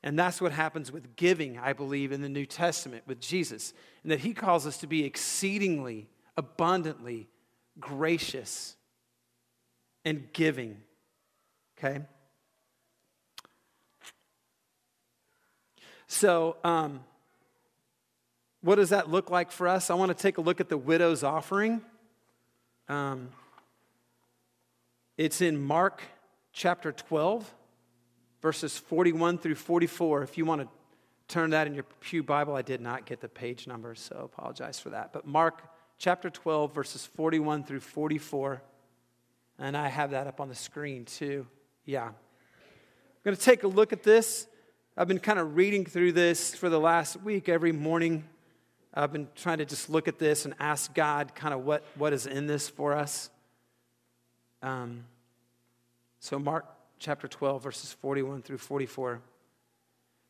And 0.03 0.19
that's 0.19 0.41
what 0.41 0.53
happens 0.53 0.93
with 0.93 1.17
giving, 1.17 1.59
I 1.59 1.73
believe, 1.73 2.13
in 2.13 2.23
the 2.23 2.29
New 2.29 2.47
Testament 2.47 3.03
with 3.07 3.21
Jesus. 3.21 3.73
And 4.03 4.13
that 4.13 4.21
he 4.21 4.35
calls 4.35 4.67
us 4.67 4.79
to 4.79 4.87
be 4.87 5.05
exceedingly, 5.05 6.09
abundantly 6.37 7.29
gracious 7.81 8.77
and 10.05 10.33
giving. 10.33 10.77
Okay? 11.77 12.03
So, 16.07 16.57
um, 16.63 17.01
what 18.61 18.77
does 18.77 18.91
that 18.91 19.11
look 19.11 19.31
like 19.31 19.51
for 19.51 19.69
us? 19.69 19.91
I 19.91 19.95
want 19.95 20.17
to 20.17 20.21
take 20.21 20.39
a 20.39 20.41
look 20.41 20.61
at 20.61 20.69
the 20.69 20.79
widow's 20.79 21.23
offering. 21.23 21.81
Um, 22.89 23.31
it's 25.17 25.41
in 25.41 25.61
Mark 25.61 26.03
chapter 26.53 26.93
12 26.93 27.53
verses 28.47 28.79
41 28.79 29.39
through 29.39 29.57
44. 29.57 30.23
If 30.23 30.39
you 30.39 30.45
want 30.45 30.63
to 30.63 30.69
turn 31.27 31.51
that 31.51 31.67
in 31.67 31.75
your 31.75 31.83
Pew 31.99 32.23
Bible, 32.23 32.55
I 32.55 32.63
did 32.63 32.81
not 32.81 33.05
get 33.05 33.21
the 33.21 33.29
page 33.29 33.67
numbers, 33.67 33.99
so 33.99 34.31
apologize 34.33 34.79
for 34.79 34.91
that. 34.91 35.13
But 35.13 35.27
Mark 35.27 35.65
chapter 35.99 36.31
12, 36.31 36.73
verses 36.73 37.05
41 37.17 37.65
through 37.65 37.81
44. 37.81 38.63
And 39.59 39.77
I 39.77 39.89
have 39.89 40.13
that 40.13 40.29
up 40.29 40.41
on 40.41 40.49
the 40.49 40.55
screen 40.55 41.07
too. 41.07 41.45
Yeah. 41.87 42.05
I'm 42.05 42.15
going 43.25 43.37
to 43.37 43.43
take 43.43 43.65
a 43.65 43.67
look 43.67 43.93
at 43.93 44.05
this. 44.05 44.47
I've 44.97 45.09
been 45.09 45.19
kind 45.19 45.41
of 45.41 45.57
reading 45.57 45.85
through 45.85 46.13
this 46.13 46.55
for 46.55 46.69
the 46.69 46.79
last 46.79 47.21
week 47.23 47.49
every 47.49 47.73
morning. 47.73 48.23
I've 48.95 49.13
been 49.13 49.27
trying 49.35 49.59
to 49.59 49.65
just 49.65 49.91
look 49.91 50.07
at 50.07 50.21
this 50.21 50.45
and 50.45 50.55
ask 50.61 50.95
God 50.95 51.35
kind 51.35 51.53
of 51.53 51.65
what, 51.65 51.83
what 51.97 52.13
is 52.13 52.29
in 52.29 52.47
this 52.47 52.69
for 52.69 52.93
us. 52.93 53.29
Um, 54.63 55.03
so, 56.21 56.39
Mark 56.39 56.76
chapter 56.99 57.29
12, 57.29 57.63
verses 57.63 57.93
41 57.93 58.43
through 58.43 58.59
44 58.59 59.21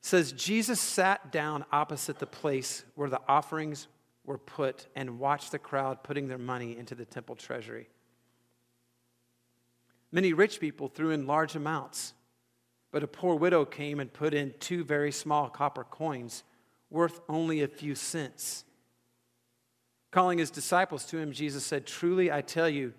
says 0.01 0.31
Jesus 0.33 0.81
sat 0.81 1.33
down 1.33 1.65
opposite 1.73 2.21
the 2.21 2.27
place 2.27 2.85
where 2.95 3.11
the 3.11 3.21
offerings 3.27 3.89
were 4.25 4.39
put 4.39 4.87
and 4.95 5.19
watched 5.19 5.51
the 5.53 5.59
crowd 5.59 6.03
putting 6.05 6.29
their 6.29 6.39
money 6.39 6.77
into 6.77 6.95
the 6.95 7.05
temple 7.05 7.35
treasury. 7.35 7.89
Many 10.13 10.33
rich 10.33 10.61
people 10.61 10.89
threw 10.89 11.11
in 11.11 11.27
large 11.27 11.57
amounts, 11.57 12.15
but 12.93 13.03
a 13.03 13.09
poor 13.09 13.35
widow 13.35 13.65
came 13.65 13.99
and 13.99 14.13
put 14.13 14.33
in 14.33 14.55
two 14.61 14.85
very 14.85 15.11
small 15.11 15.49
copper 15.49 15.85
coins 15.85 16.45
worth 16.89 17.21
only 17.29 17.63
a 17.63 17.69
few 17.69 17.95
cents. 17.95 18.65
Calling 20.13 20.39
his 20.39 20.51
disciples 20.51 21.05
to 21.07 21.19
him, 21.19 21.33
Jesus 21.33 21.65
said, 21.65 21.85
Truly 21.85 22.31
I 22.31 22.43
tell 22.43 22.69
you, 22.69 22.95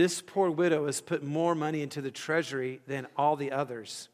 this 0.00 0.22
poor 0.22 0.50
widow 0.50 0.86
has 0.86 1.02
put 1.02 1.22
more 1.22 1.54
money 1.54 1.82
into 1.82 2.00
the 2.00 2.10
treasury 2.10 2.80
than 2.86 3.06
all 3.18 3.36
the 3.36 3.52
others. 3.52 4.08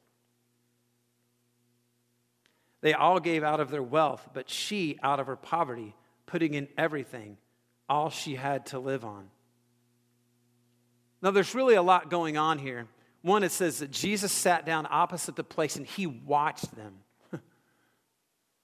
They 2.80 2.92
all 2.92 3.20
gave 3.20 3.44
out 3.44 3.60
of 3.60 3.70
their 3.70 3.84
wealth, 3.84 4.30
but 4.34 4.50
she 4.50 4.98
out 5.00 5.20
of 5.20 5.28
her 5.28 5.36
poverty, 5.36 5.94
putting 6.26 6.54
in 6.54 6.66
everything, 6.76 7.36
all 7.88 8.10
she 8.10 8.34
had 8.34 8.66
to 8.66 8.80
live 8.80 9.04
on. 9.04 9.28
Now, 11.22 11.30
there's 11.30 11.54
really 11.54 11.76
a 11.76 11.82
lot 11.82 12.10
going 12.10 12.36
on 12.36 12.58
here. 12.58 12.88
One, 13.22 13.44
it 13.44 13.52
says 13.52 13.78
that 13.78 13.92
Jesus 13.92 14.32
sat 14.32 14.66
down 14.66 14.88
opposite 14.90 15.36
the 15.36 15.44
place 15.44 15.76
and 15.76 15.86
he 15.86 16.08
watched 16.08 16.74
them. 16.74 16.94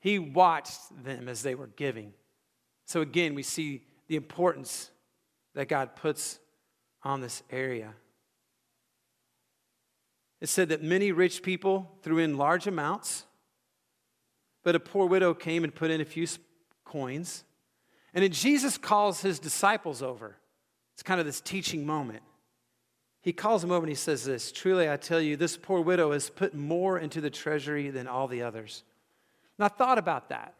he 0.01 0.19
watched 0.19 1.05
them 1.05 1.29
as 1.29 1.43
they 1.43 1.55
were 1.55 1.69
giving. 1.69 2.15
So, 2.87 3.01
again, 3.01 3.37
we 3.37 3.45
see 3.45 3.85
the 4.09 4.17
importance 4.17 4.91
that 5.55 5.69
God 5.69 5.95
puts 5.95 6.41
on 7.05 7.21
this 7.21 7.43
area. 7.51 7.95
It 10.41 10.49
said 10.49 10.71
that 10.71 10.83
many 10.83 11.13
rich 11.13 11.43
people 11.43 11.91
threw 12.03 12.19
in 12.19 12.37
large 12.37 12.67
amounts, 12.67 13.27
but 14.65 14.75
a 14.75 14.81
poor 14.81 15.07
widow 15.07 15.35
came 15.35 15.65
and 15.65 15.75
put 15.75 15.91
in 15.91 16.01
a 16.01 16.05
few 16.05 16.27
coins. 16.85 17.45
And 18.13 18.25
then 18.25 18.33
Jesus 18.33 18.77
calls 18.77 19.23
his 19.23 19.39
disciples 19.39 20.03
over. 20.03 20.37
It's 20.95 21.03
kind 21.03 21.21
of 21.21 21.27
this 21.27 21.41
teaching 21.41 21.87
moment. 21.87 22.23
He 23.23 23.33
calls 23.33 23.63
them 23.63 23.71
over 23.71 23.85
and 23.85 23.89
he 23.89 23.95
says 23.95 24.25
this 24.25 24.51
Truly, 24.53 24.91
I 24.91 24.97
tell 24.97 25.21
you, 25.21 25.37
this 25.37 25.57
poor 25.57 25.81
widow 25.81 26.13
has 26.13 26.29
put 26.29 26.55
more 26.55 26.99
into 26.99 27.21
the 27.21 27.31
treasury 27.31 27.91
than 27.91 28.09
all 28.09 28.27
the 28.27 28.43
others. 28.43 28.83
And 29.59 29.65
I 29.65 29.69
thought 29.69 29.99
about 29.99 30.29
that. 30.31 30.55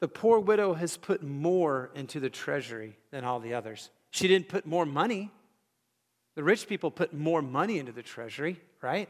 The 0.00 0.08
poor 0.08 0.40
widow 0.40 0.74
has 0.74 0.96
put 0.96 1.22
more 1.22 1.90
into 1.94 2.20
the 2.20 2.30
treasury 2.30 2.98
than 3.10 3.24
all 3.24 3.38
the 3.38 3.54
others. 3.54 3.90
She 4.10 4.28
didn't 4.28 4.48
put 4.48 4.66
more 4.66 4.84
money. 4.84 5.30
The 6.34 6.42
rich 6.42 6.68
people 6.68 6.90
put 6.90 7.12
more 7.14 7.42
money 7.42 7.78
into 7.78 7.92
the 7.92 8.02
treasury, 8.02 8.60
right? 8.82 9.08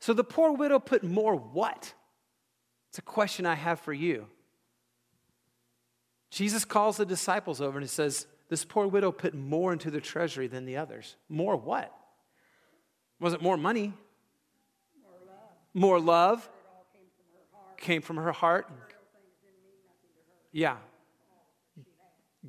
So 0.00 0.12
the 0.12 0.24
poor 0.24 0.52
widow 0.52 0.78
put 0.78 1.02
more 1.02 1.34
what? 1.34 1.92
It's 2.90 2.98
a 2.98 3.02
question 3.02 3.46
I 3.46 3.54
have 3.54 3.80
for 3.80 3.92
you. 3.92 4.26
Jesus 6.30 6.64
calls 6.64 6.96
the 6.96 7.06
disciples 7.06 7.60
over 7.60 7.78
and 7.78 7.84
he 7.84 7.88
says, 7.88 8.26
This 8.48 8.64
poor 8.64 8.86
widow 8.86 9.12
put 9.12 9.34
more 9.34 9.72
into 9.72 9.90
the 9.90 10.00
treasury 10.00 10.46
than 10.46 10.64
the 10.64 10.76
others. 10.76 11.16
More 11.28 11.56
what? 11.56 11.92
Was 13.20 13.32
it 13.32 13.40
more 13.40 13.56
money? 13.56 13.92
More 15.00 15.18
love. 15.26 15.38
More 15.72 16.00
love. 16.00 16.50
Came 16.92 17.02
from, 17.52 17.84
came 17.84 18.02
from 18.02 18.16
her 18.16 18.32
heart. 18.32 18.68
Yeah. 20.52 20.76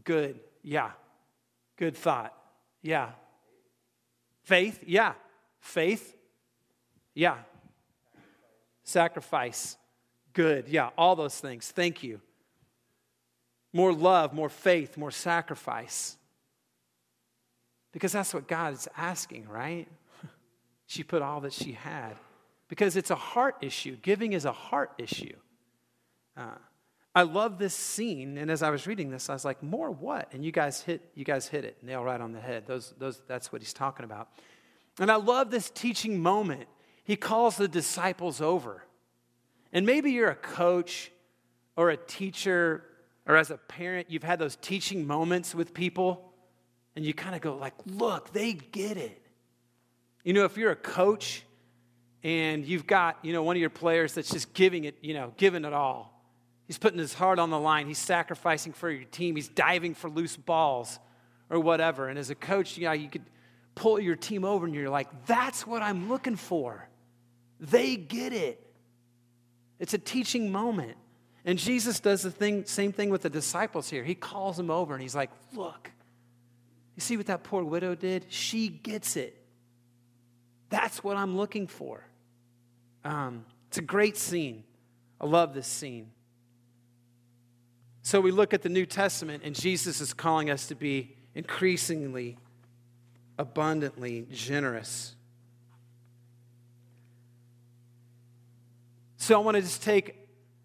Good. 0.03 0.39
Yeah. 0.61 0.91
Good 1.77 1.95
thought. 1.95 2.33
Yeah. 2.81 3.09
Faith? 4.43 4.79
Yeah. 4.85 5.13
Faith? 5.59 6.15
Yeah. 7.13 7.37
Sacrifice? 8.83 9.77
Good. 10.33 10.67
Yeah. 10.67 10.89
All 10.97 11.15
those 11.15 11.39
things. 11.39 11.71
Thank 11.71 12.03
you. 12.03 12.21
More 13.73 13.91
love, 13.91 14.33
more 14.33 14.49
faith, 14.49 14.95
more 14.95 15.11
sacrifice. 15.11 16.15
Because 17.91 18.13
that's 18.13 18.33
what 18.33 18.47
God 18.47 18.73
is 18.73 18.87
asking, 18.95 19.49
right? 19.49 19.87
she 20.85 21.03
put 21.03 21.21
all 21.21 21.41
that 21.41 21.53
she 21.53 21.73
had. 21.73 22.15
Because 22.69 22.95
it's 22.95 23.11
a 23.11 23.15
heart 23.15 23.57
issue. 23.61 23.97
Giving 23.97 24.33
is 24.33 24.45
a 24.45 24.51
heart 24.51 24.91
issue. 24.97 25.35
Uh, 26.37 26.55
I 27.15 27.21
love 27.23 27.57
this 27.57 27.73
scene, 27.73 28.37
and 28.37 28.51
as 28.51 28.61
I 28.61 28.69
was 28.69 28.85
reading 28.85 29.09
this, 29.09 29.29
I 29.29 29.33
was 29.33 29.45
like, 29.45 29.63
more 29.63 29.89
what? 29.89 30.33
And 30.33 30.43
you 30.43 30.51
guys 30.51 30.81
hit, 30.81 31.01
you 31.15 31.23
guys 31.23 31.47
hit 31.47 31.63
it, 31.63 31.77
nail 31.81 32.03
right 32.03 32.19
on 32.19 32.33
the 32.33 32.41
head. 32.41 32.67
Those, 32.67 32.93
those, 32.97 33.21
that's 33.27 33.53
what 33.53 33.61
he's 33.61 33.73
talking 33.73 34.03
about. 34.03 34.27
And 34.99 35.09
I 35.09 35.15
love 35.15 35.49
this 35.49 35.69
teaching 35.69 36.21
moment. 36.21 36.67
He 37.05 37.15
calls 37.15 37.55
the 37.55 37.69
disciples 37.69 38.41
over. 38.41 38.83
And 39.71 39.85
maybe 39.85 40.11
you're 40.11 40.29
a 40.29 40.35
coach 40.35 41.11
or 41.77 41.89
a 41.89 41.97
teacher 41.97 42.83
or 43.27 43.35
as 43.35 43.49
a 43.49 43.57
parent, 43.57 44.07
you've 44.09 44.23
had 44.23 44.39
those 44.39 44.55
teaching 44.57 45.07
moments 45.07 45.55
with 45.55 45.73
people, 45.73 46.31
and 46.95 47.03
you 47.03 47.13
kind 47.13 47.35
of 47.35 47.41
go 47.41 47.55
like, 47.55 47.73
look, 47.85 48.31
they 48.33 48.53
get 48.53 48.97
it. 48.97 49.21
You 50.23 50.33
know, 50.33 50.45
if 50.45 50.57
you're 50.57 50.71
a 50.71 50.75
coach 50.75 51.43
and 52.23 52.65
you've 52.65 52.87
got, 52.87 53.17
you 53.23 53.33
know, 53.33 53.43
one 53.43 53.55
of 53.55 53.59
your 53.59 53.69
players 53.69 54.13
that's 54.13 54.29
just 54.29 54.53
giving 54.53 54.85
it, 54.85 54.97
you 55.01 55.13
know, 55.13 55.33
giving 55.37 55.65
it 55.65 55.73
all. 55.73 56.14
He's 56.67 56.77
putting 56.77 56.99
his 56.99 57.13
heart 57.13 57.39
on 57.39 57.49
the 57.49 57.59
line. 57.59 57.87
He's 57.87 57.99
sacrificing 57.99 58.73
for 58.73 58.89
your 58.89 59.05
team. 59.05 59.35
He's 59.35 59.47
diving 59.47 59.93
for 59.93 60.09
loose 60.09 60.35
balls 60.35 60.99
or 61.49 61.59
whatever. 61.59 62.09
And 62.09 62.17
as 62.17 62.29
a 62.29 62.35
coach, 62.35 62.77
you 62.77 62.85
know, 62.85 62.91
you 62.91 63.09
could 63.09 63.25
pull 63.75 63.99
your 63.99 64.15
team 64.15 64.43
over 64.43 64.65
and 64.65 64.73
you're 64.73 64.89
like, 64.89 65.25
that's 65.25 65.67
what 65.67 65.81
I'm 65.81 66.09
looking 66.09 66.35
for. 66.35 66.87
They 67.59 67.95
get 67.95 68.33
it. 68.33 68.61
It's 69.79 69.93
a 69.93 69.97
teaching 69.97 70.51
moment. 70.51 70.97
And 71.43 71.59
Jesus 71.59 71.99
does 71.99 72.23
the 72.23 72.31
thing, 72.31 72.65
same 72.65 72.91
thing 72.91 73.11
with 73.11 73.21
the 73.21 73.29
disciples 73.29 73.87
here. 73.89 74.03
He 74.03 74.15
calls 74.15 74.57
them 74.57 74.71
over 74.71 74.93
and 74.93 75.01
he's 75.01 75.15
like, 75.15 75.29
look, 75.53 75.91
you 76.95 77.01
see 77.01 77.17
what 77.17 77.27
that 77.27 77.43
poor 77.43 77.63
widow 77.63 77.93
did? 77.93 78.25
She 78.29 78.69
gets 78.69 79.15
it. 79.15 79.39
That's 80.69 81.03
what 81.03 81.17
I'm 81.17 81.37
looking 81.37 81.67
for. 81.67 82.03
Um, 83.03 83.45
it's 83.67 83.77
a 83.77 83.83
great 83.83 84.17
scene. 84.17 84.63
I 85.21 85.27
love 85.27 85.53
this 85.53 85.67
scene. 85.67 86.09
So 88.05 88.21
we 88.21 88.29
look 88.29 88.53
at 88.53 88.61
the 88.61 88.69
New 88.69 88.85
Testament, 88.85 89.41
and 89.43 89.55
Jesus 89.55 89.99
is 89.99 90.13
calling 90.13 90.51
us 90.51 90.67
to 90.67 90.75
be 90.75 91.15
increasingly, 91.33 92.37
abundantly 93.39 94.27
generous. 94.31 95.15
So 99.17 99.33
I 99.33 99.43
want 99.43 99.55
to 99.55 99.61
just 99.61 99.81
take 99.81 100.17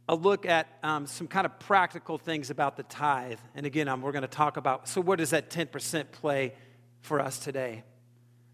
a 0.06 0.14
look 0.14 0.44
at 0.44 0.66
um, 0.82 1.06
some 1.06 1.26
kind 1.26 1.46
of 1.46 1.58
practical 1.58 2.18
things 2.18 2.50
about 2.50 2.76
the 2.76 2.82
tithe. 2.82 3.38
And 3.54 3.64
again, 3.64 3.88
um, 3.88 4.02
we're 4.02 4.12
going 4.12 4.20
to 4.20 4.28
talk 4.28 4.58
about 4.58 4.86
so, 4.86 5.00
where 5.00 5.16
does 5.16 5.30
that 5.30 5.48
10% 5.48 6.12
play 6.12 6.52
for 7.00 7.20
us 7.20 7.38
today? 7.38 7.84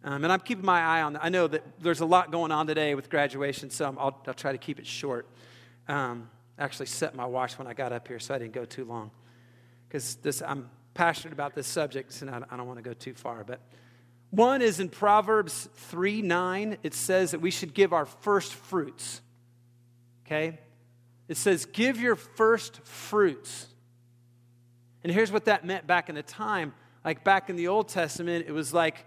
Um, 0.04 0.22
and 0.22 0.32
I'm 0.32 0.38
keeping 0.38 0.64
my 0.64 0.80
eye 0.80 1.02
on 1.02 1.14
that. 1.14 1.24
I 1.24 1.28
know 1.28 1.48
that 1.48 1.64
there's 1.80 1.98
a 1.98 2.06
lot 2.06 2.30
going 2.30 2.52
on 2.52 2.68
today 2.68 2.94
with 2.94 3.10
graduation, 3.10 3.68
so 3.68 3.86
I'll, 3.98 4.22
I'll 4.28 4.34
try 4.34 4.52
to 4.52 4.58
keep 4.58 4.78
it 4.78 4.86
short. 4.86 5.28
Um, 5.88 6.30
actually 6.58 6.86
set 6.86 7.14
my 7.14 7.26
watch 7.26 7.58
when 7.58 7.66
I 7.66 7.74
got 7.74 7.92
up 7.92 8.08
here, 8.08 8.18
so 8.18 8.34
I 8.34 8.38
didn't 8.38 8.54
go 8.54 8.64
too 8.64 8.84
long. 8.84 9.10
Because 9.88 10.16
this, 10.16 10.42
I'm 10.42 10.70
passionate 10.94 11.32
about 11.32 11.54
this 11.54 11.66
subject, 11.66 12.20
and 12.22 12.30
I, 12.30 12.40
I 12.50 12.56
don't 12.56 12.66
want 12.66 12.78
to 12.78 12.82
go 12.82 12.94
too 12.94 13.14
far. 13.14 13.44
But 13.44 13.60
one 14.30 14.62
is 14.62 14.80
in 14.80 14.88
Proverbs 14.88 15.68
3 15.74 16.22
9, 16.22 16.78
it 16.82 16.94
says 16.94 17.30
that 17.30 17.40
we 17.40 17.50
should 17.50 17.74
give 17.74 17.92
our 17.92 18.06
first 18.06 18.54
fruits. 18.54 19.20
Okay? 20.26 20.58
It 21.28 21.36
says, 21.36 21.64
give 21.66 22.00
your 22.00 22.16
first 22.16 22.84
fruits. 22.84 23.66
And 25.02 25.12
here's 25.12 25.30
what 25.30 25.44
that 25.44 25.64
meant 25.64 25.86
back 25.86 26.08
in 26.08 26.14
the 26.14 26.22
time. 26.22 26.74
Like 27.04 27.22
back 27.22 27.48
in 27.50 27.56
the 27.56 27.68
Old 27.68 27.88
Testament, 27.88 28.46
it 28.48 28.52
was 28.52 28.74
like, 28.74 29.04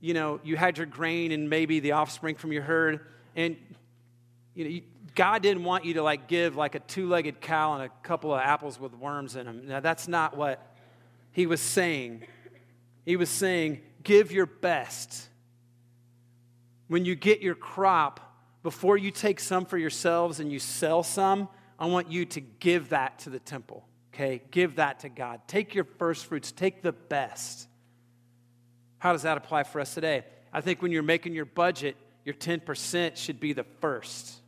you 0.00 0.14
know, 0.14 0.40
you 0.42 0.56
had 0.56 0.78
your 0.78 0.86
grain 0.86 1.30
and 1.30 1.48
maybe 1.48 1.78
the 1.80 1.92
offspring 1.92 2.34
from 2.34 2.52
your 2.52 2.62
herd, 2.62 3.06
and 3.36 3.56
you 4.54 4.64
know, 4.64 4.70
you, 4.70 4.82
God 5.14 5.42
didn't 5.42 5.64
want 5.64 5.84
you 5.84 5.94
to 5.94 6.02
like 6.02 6.28
give 6.28 6.56
like 6.56 6.74
a 6.74 6.80
two-legged 6.80 7.40
cow 7.40 7.74
and 7.74 7.84
a 7.84 7.88
couple 8.02 8.34
of 8.34 8.40
apples 8.40 8.78
with 8.78 8.94
worms 8.94 9.36
in 9.36 9.46
them. 9.46 9.66
Now 9.66 9.80
that's 9.80 10.08
not 10.08 10.36
what 10.36 10.64
he 11.32 11.46
was 11.46 11.60
saying. 11.60 12.24
He 13.04 13.16
was 13.16 13.30
saying, 13.30 13.80
give 14.02 14.32
your 14.32 14.46
best. 14.46 15.28
When 16.88 17.04
you 17.04 17.14
get 17.14 17.40
your 17.40 17.54
crop, 17.54 18.20
before 18.62 18.98
you 18.98 19.10
take 19.10 19.40
some 19.40 19.64
for 19.64 19.78
yourselves 19.78 20.40
and 20.40 20.52
you 20.52 20.58
sell 20.58 21.02
some, 21.02 21.48
I 21.78 21.86
want 21.86 22.10
you 22.10 22.26
to 22.26 22.40
give 22.40 22.90
that 22.90 23.20
to 23.20 23.30
the 23.30 23.38
temple. 23.38 23.86
Okay? 24.12 24.42
Give 24.50 24.76
that 24.76 25.00
to 25.00 25.08
God. 25.08 25.40
Take 25.46 25.74
your 25.74 25.84
first 25.84 26.26
fruits, 26.26 26.52
take 26.52 26.82
the 26.82 26.92
best. 26.92 27.68
How 28.98 29.12
does 29.12 29.22
that 29.22 29.38
apply 29.38 29.62
for 29.62 29.80
us 29.80 29.94
today? 29.94 30.24
I 30.52 30.60
think 30.60 30.82
when 30.82 30.92
you're 30.92 31.02
making 31.02 31.32
your 31.32 31.46
budget, 31.46 31.96
your 32.24 32.34
10% 32.34 33.16
should 33.16 33.40
be 33.40 33.54
the 33.54 33.64
first 33.80 34.39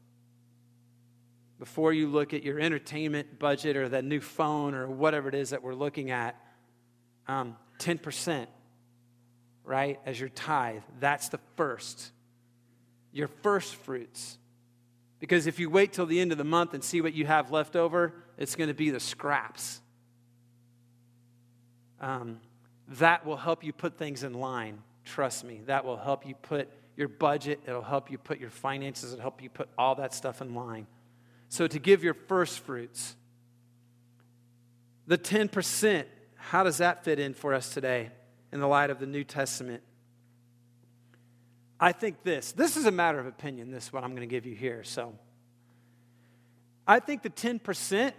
before 1.63 1.93
you 1.93 2.09
look 2.09 2.35
at 2.35 2.43
your 2.43 2.59
entertainment 2.59 3.39
budget 3.39 3.77
or 3.77 3.89
that 3.89 4.03
new 4.05 4.21
phone 4.21 4.75
or 4.75 4.89
whatever 4.89 5.29
it 5.29 5.35
is 5.37 5.51
that 5.51 5.63
we're 5.63 5.77
looking 5.77 6.11
at, 6.11 6.35
um, 7.29 7.57
10%, 7.79 8.49
right, 9.63 10.01
as 10.05 10.19
your 10.19 10.29
tithe. 10.29 10.83
That's 10.99 11.29
the 11.29 11.39
first. 11.55 12.11
Your 13.13 13.29
first 13.29 13.77
fruits. 13.77 14.39
Because 15.21 15.47
if 15.47 15.61
you 15.61 15.71
wait 15.71 15.93
till 15.93 16.05
the 16.05 16.19
end 16.19 16.33
of 16.33 16.39
the 16.39 16.43
month 16.43 16.75
and 16.75 16.83
see 16.83 17.01
what 17.01 17.15
you 17.15 17.27
have 17.27 17.53
left 17.53 17.77
over, 17.77 18.13
it's 18.37 18.57
going 18.57 18.67
to 18.67 18.75
be 18.75 18.91
the 18.91 18.99
scraps. 18.99 19.81
Um, 22.01 22.41
that 22.89 23.25
will 23.25 23.37
help 23.37 23.63
you 23.63 23.73
put 23.73 23.97
things 23.97 24.25
in 24.25 24.35
line. 24.35 24.83
Trust 25.05 25.45
me. 25.45 25.61
That 25.67 25.85
will 25.85 25.97
help 25.97 26.27
you 26.27 26.35
put 26.35 26.69
your 26.97 27.07
budget, 27.07 27.61
it'll 27.69 27.83
help 27.83 28.11
you 28.11 28.19
put 28.19 28.41
your 28.41 28.51
finances, 28.51 29.13
it'll 29.13 29.23
help 29.23 29.41
you 29.41 29.49
put 29.49 29.69
all 29.79 29.95
that 29.95 30.13
stuff 30.13 30.43
in 30.43 30.57
line. 30.57 30.89
So, 31.53 31.67
to 31.67 31.79
give 31.79 32.03
your 32.03 32.15
first 32.15 32.61
fruits, 32.61 33.15
the 35.07 35.19
10%, 35.19 36.07
how 36.35 36.65
does 36.65 36.79
that 36.79 37.05
fit 37.05 37.19
in 37.19 37.35
for 37.35 37.53
us 37.53 37.75
today 37.75 38.11
in 38.53 38.61
the 38.61 38.67
light 38.67 38.89
of 38.89 38.99
the 38.99 39.07
New 39.07 39.23
Testament? 39.23 39.83
I 41.79 41.93
think 41.93 42.23
this, 42.23 42.53
this 42.53 42.79
is 42.79 42.87
a 42.87 42.91
matter 42.91 43.21
of 43.21 43.27
opinion, 43.27 43.71
this 43.71 43.85
is 43.85 43.93
what 43.93 44.03
I'm 44.03 44.13
going 44.13 44.27
to 44.27 44.35
give 44.35 44.47
you 44.47 44.55
here. 44.55 44.83
So, 44.83 45.13
I 46.87 47.01
think 47.01 47.21
the 47.23 47.29
10% 47.29 48.15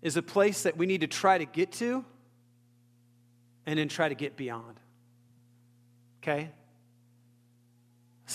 is 0.00 0.16
a 0.16 0.22
place 0.22 0.62
that 0.62 0.78
we 0.78 0.86
need 0.86 1.02
to 1.02 1.06
try 1.06 1.36
to 1.36 1.44
get 1.44 1.72
to 1.72 2.02
and 3.66 3.78
then 3.78 3.88
try 3.88 4.08
to 4.08 4.14
get 4.14 4.38
beyond. 4.38 4.80
Okay? 6.22 6.50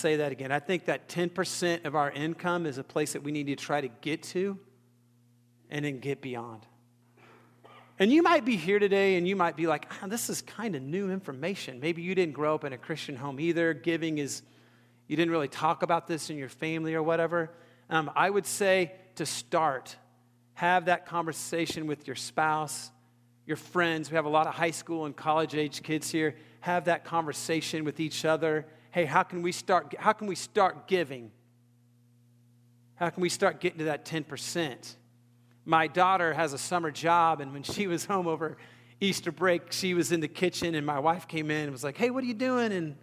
Say 0.03 0.17
that 0.17 0.33
again. 0.33 0.51
I 0.51 0.59
think 0.59 0.85
that 0.85 1.07
10% 1.07 1.85
of 1.85 1.95
our 1.95 2.11
income 2.11 2.65
is 2.65 2.77
a 2.77 2.83
place 2.83 3.13
that 3.13 3.23
we 3.23 3.31
need 3.31 3.47
to 3.47 3.55
try 3.55 3.79
to 3.79 3.87
get 3.87 4.21
to 4.23 4.59
and 5.69 5.85
then 5.85 5.99
get 5.99 6.19
beyond. 6.19 6.65
And 7.97 8.11
you 8.11 8.21
might 8.21 8.43
be 8.43 8.57
here 8.57 8.79
today 8.79 9.15
and 9.15 9.25
you 9.25 9.37
might 9.37 9.55
be 9.55 9.65
like, 9.65 9.89
oh, 10.03 10.07
this 10.09 10.29
is 10.29 10.41
kind 10.41 10.75
of 10.75 10.81
new 10.81 11.09
information. 11.09 11.79
Maybe 11.79 12.01
you 12.01 12.15
didn't 12.15 12.33
grow 12.33 12.53
up 12.53 12.65
in 12.65 12.73
a 12.73 12.77
Christian 12.77 13.15
home 13.15 13.39
either. 13.39 13.73
Giving 13.73 14.17
is, 14.17 14.41
you 15.07 15.15
didn't 15.15 15.31
really 15.31 15.47
talk 15.47 15.83
about 15.83 16.05
this 16.05 16.29
in 16.29 16.35
your 16.35 16.49
family 16.49 16.95
or 16.95 17.01
whatever. 17.01 17.51
Um, 17.89 18.11
I 18.13 18.29
would 18.29 18.45
say 18.45 18.91
to 19.15 19.25
start, 19.25 19.95
have 20.55 20.85
that 20.85 21.05
conversation 21.05 21.87
with 21.87 22.07
your 22.07 22.17
spouse, 22.17 22.91
your 23.45 23.55
friends. 23.55 24.11
We 24.11 24.17
have 24.17 24.25
a 24.25 24.29
lot 24.29 24.47
of 24.47 24.53
high 24.53 24.71
school 24.71 25.05
and 25.05 25.15
college 25.15 25.55
age 25.55 25.81
kids 25.81 26.11
here. 26.11 26.35
Have 26.59 26.85
that 26.85 27.05
conversation 27.05 27.85
with 27.85 28.01
each 28.01 28.25
other 28.25 28.65
hey, 28.93 29.05
how 29.05 29.23
can 29.23 29.41
we 29.41 29.51
start, 29.51 29.95
how 29.97 30.13
can 30.13 30.27
we 30.27 30.35
start 30.35 30.87
giving? 30.87 31.31
How 32.93 33.09
can 33.09 33.21
we 33.21 33.29
start 33.29 33.59
getting 33.59 33.79
to 33.79 33.85
that 33.85 34.05
10%? 34.05 34.95
My 35.65 35.87
daughter 35.87 36.31
has 36.31 36.53
a 36.53 36.59
summer 36.59 36.91
job, 36.91 37.41
and 37.41 37.53
when 37.53 37.63
she 37.63 37.87
was 37.93 38.05
home 38.05 38.27
over 38.27 38.55
Easter 39.01 39.31
break, 39.31 39.71
she 39.71 39.95
was 39.95 40.11
in 40.11 40.19
the 40.19 40.27
kitchen, 40.27 40.75
and 40.75 40.85
my 40.85 40.99
wife 40.99 41.27
came 41.27 41.49
in 41.49 41.63
and 41.63 41.71
was 41.71 41.83
like, 41.83 41.97
hey, 41.97 42.11
what 42.11 42.23
are 42.23 42.27
you 42.27 42.35
doing? 42.35 42.71
And 42.71 42.95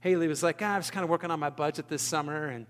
Haley 0.00 0.28
was 0.28 0.42
like, 0.42 0.60
ah, 0.60 0.74
I 0.74 0.76
was 0.76 0.90
kind 0.90 1.02
of 1.02 1.08
working 1.08 1.30
on 1.30 1.40
my 1.40 1.50
budget 1.50 1.88
this 1.88 2.02
summer. 2.02 2.48
And 2.48 2.66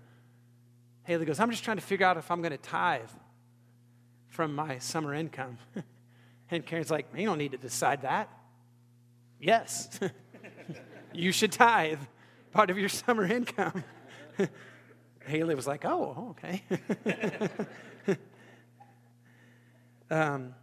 Haley 1.03 1.25
goes, 1.25 1.41
I'm 1.41 1.51
just 1.51 1.65
trying 1.65 1.77
to 1.77 1.83
figure 1.83 2.05
out 2.05 2.15
if 2.15 2.31
I'm 2.31 2.41
going 2.41 2.51
to 2.51 2.57
tithe 2.57 3.09
from 4.29 4.55
my 4.55 4.79
summer 4.79 5.13
income. 5.13 5.57
and 6.49 6.65
Karen's 6.65 6.89
like, 6.89 7.07
you 7.13 7.25
don't 7.25 7.39
need 7.39 7.51
to 7.51 7.57
decide 7.57 8.03
that. 8.03 8.29
Yes, 9.37 9.99
you 11.13 11.33
should 11.33 11.51
tithe 11.51 11.99
part 12.51 12.69
of 12.69 12.77
your 12.77 12.89
summer 12.89 13.25
income. 13.25 13.83
Haley 15.25 15.55
was 15.55 15.67
like, 15.67 15.85
oh, 15.85 16.35
okay. 16.43 16.63
um, 20.09 20.53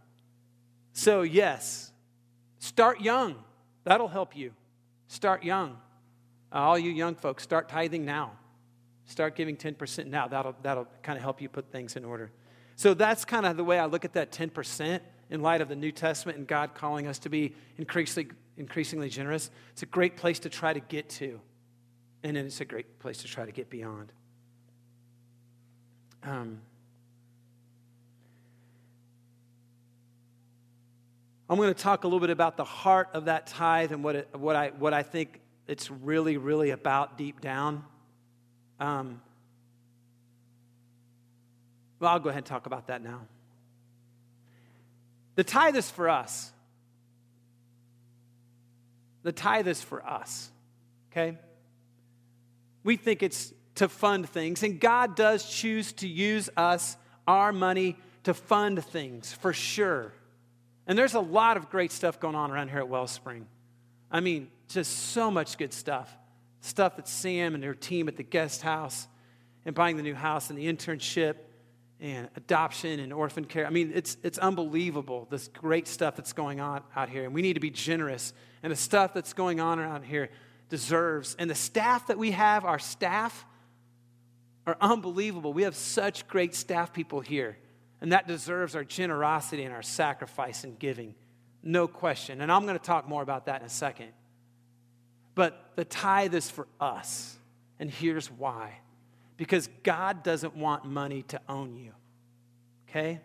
so, 0.93 1.21
yes, 1.21 1.91
start 2.59 3.01
young. 3.01 3.35
That'll 3.83 4.07
help 4.07 4.35
you. 4.35 4.53
Start 5.07 5.43
young. 5.43 5.77
All 6.51 6.77
you 6.77 6.91
young 6.91 7.15
folks, 7.15 7.43
start 7.43 7.69
tithing 7.69 8.03
now. 8.03 8.33
Start 9.05 9.35
giving 9.35 9.55
10% 9.55 10.07
now. 10.07 10.27
That'll, 10.27 10.55
that'll 10.63 10.87
kind 11.01 11.17
of 11.17 11.23
help 11.23 11.41
you 11.41 11.47
put 11.49 11.71
things 11.71 11.95
in 11.95 12.03
order. 12.03 12.31
So, 12.75 12.93
that's 12.93 13.25
kind 13.25 13.45
of 13.45 13.57
the 13.57 13.63
way 13.63 13.79
I 13.79 13.85
look 13.85 14.05
at 14.05 14.13
that 14.13 14.31
10% 14.31 14.99
in 15.29 15.41
light 15.41 15.61
of 15.61 15.69
the 15.69 15.75
New 15.75 15.91
Testament 15.91 16.37
and 16.37 16.47
God 16.47 16.73
calling 16.73 17.07
us 17.07 17.19
to 17.19 17.29
be 17.29 17.55
increasingly, 17.77 18.31
increasingly 18.57 19.09
generous. 19.09 19.49
It's 19.71 19.83
a 19.83 19.87
great 19.87 20.17
place 20.17 20.39
to 20.39 20.49
try 20.49 20.73
to 20.73 20.79
get 20.79 21.09
to. 21.11 21.39
And 22.27 22.35
then 22.35 22.45
it's 22.45 22.59
a 22.59 22.65
great 22.65 22.99
place 22.99 23.19
to 23.19 23.27
try 23.29 23.45
to 23.45 23.53
get 23.53 23.69
beyond. 23.69 24.11
Um, 26.23 26.59
I'm 31.49 31.55
going 31.55 31.73
to 31.73 31.81
talk 31.81 32.03
a 32.03 32.07
little 32.07 32.19
bit 32.19 32.29
about 32.29 32.57
the 32.57 32.65
heart 32.65 33.11
of 33.13 33.25
that 33.25 33.47
tithe 33.47 33.93
and 33.93 34.03
what, 34.03 34.17
it, 34.17 34.27
what, 34.33 34.57
I, 34.57 34.71
what 34.77 34.93
I 34.93 35.03
think 35.03 35.39
it's 35.69 35.89
really, 35.89 36.35
really 36.35 36.71
about 36.71 37.17
deep 37.17 37.39
down. 37.39 37.85
Um, 38.77 39.21
well, 42.01 42.11
I'll 42.11 42.19
go 42.19 42.27
ahead 42.27 42.39
and 42.39 42.45
talk 42.45 42.65
about 42.65 42.87
that 42.87 43.01
now. 43.01 43.21
The 45.35 45.45
tithe 45.45 45.77
is 45.77 45.89
for 45.89 46.09
us. 46.09 46.51
The 49.23 49.31
tithe 49.31 49.69
is 49.69 49.81
for 49.81 50.05
us, 50.05 50.51
okay? 51.09 51.37
We 52.83 52.95
think 52.97 53.23
it's 53.23 53.53
to 53.75 53.87
fund 53.87 54.27
things, 54.29 54.63
and 54.63 54.79
God 54.79 55.15
does 55.15 55.47
choose 55.47 55.93
to 55.93 56.07
use 56.07 56.49
us, 56.57 56.97
our 57.27 57.53
money, 57.53 57.97
to 58.23 58.33
fund 58.33 58.83
things 58.83 59.33
for 59.33 59.53
sure. 59.53 60.13
And 60.87 60.97
there's 60.97 61.13
a 61.13 61.19
lot 61.19 61.57
of 61.57 61.69
great 61.69 61.91
stuff 61.91 62.19
going 62.19 62.35
on 62.35 62.49
around 62.49 62.69
here 62.69 62.79
at 62.79 62.87
Wellspring. 62.87 63.45
I 64.09 64.21
mean, 64.21 64.49
just 64.67 65.11
so 65.11 65.29
much 65.29 65.57
good 65.57 65.73
stuff. 65.73 66.15
Stuff 66.61 66.95
that 66.95 67.07
Sam 67.07 67.55
and 67.55 67.63
her 67.63 67.75
team 67.75 68.07
at 68.07 68.15
the 68.15 68.23
guest 68.23 68.61
house 68.61 69.07
and 69.65 69.75
buying 69.75 69.97
the 69.97 70.03
new 70.03 70.15
house 70.15 70.49
and 70.49 70.57
the 70.57 70.65
internship 70.65 71.35
and 71.99 72.29
adoption 72.35 72.99
and 72.99 73.11
orphan 73.11 73.45
care. 73.45 73.65
I 73.65 73.69
mean, 73.69 73.91
it's, 73.93 74.17
it's 74.23 74.37
unbelievable, 74.37 75.27
this 75.29 75.47
great 75.49 75.87
stuff 75.87 76.15
that's 76.15 76.33
going 76.33 76.59
on 76.59 76.83
out 76.95 77.09
here. 77.09 77.25
And 77.25 77.33
we 77.33 77.41
need 77.41 77.53
to 77.53 77.59
be 77.59 77.69
generous. 77.69 78.33
And 78.63 78.71
the 78.71 78.77
stuff 78.77 79.13
that's 79.13 79.33
going 79.33 79.59
on 79.59 79.79
around 79.79 80.03
here 80.03 80.29
deserves. 80.69 81.35
And 81.39 81.49
the 81.49 81.55
staff 81.55 82.07
that 82.07 82.17
we 82.17 82.31
have, 82.31 82.65
our 82.65 82.79
staff, 82.79 83.45
are 84.65 84.77
unbelievable. 84.81 85.53
We 85.53 85.63
have 85.63 85.75
such 85.75 86.27
great 86.27 86.53
staff 86.53 86.93
people 86.93 87.21
here. 87.21 87.57
And 88.01 88.11
that 88.11 88.27
deserves 88.27 88.75
our 88.75 88.83
generosity 88.83 89.63
and 89.63 89.73
our 89.73 89.81
sacrifice 89.81 90.63
and 90.63 90.77
giving. 90.77 91.15
No 91.63 91.87
question. 91.87 92.41
And 92.41 92.51
I'm 92.51 92.65
going 92.65 92.77
to 92.77 92.83
talk 92.83 93.07
more 93.07 93.23
about 93.23 93.45
that 93.45 93.61
in 93.61 93.65
a 93.65 93.69
second. 93.69 94.09
But 95.35 95.71
the 95.75 95.85
tithe 95.85 96.35
is 96.35 96.49
for 96.49 96.67
us. 96.79 97.37
And 97.79 97.89
here's 97.89 98.29
why 98.29 98.79
because 99.37 99.69
God 99.83 100.23
doesn't 100.23 100.55
want 100.55 100.83
money 100.83 101.21
to 101.23 101.39
own 101.47 101.75
you. 101.77 101.93
Okay? 102.89 103.21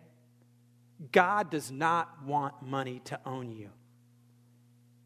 God 1.11 1.49
does 1.49 1.71
not 1.71 2.23
want 2.23 2.61
money 2.61 3.01
to 3.05 3.19
own 3.25 3.51
you. 3.51 3.71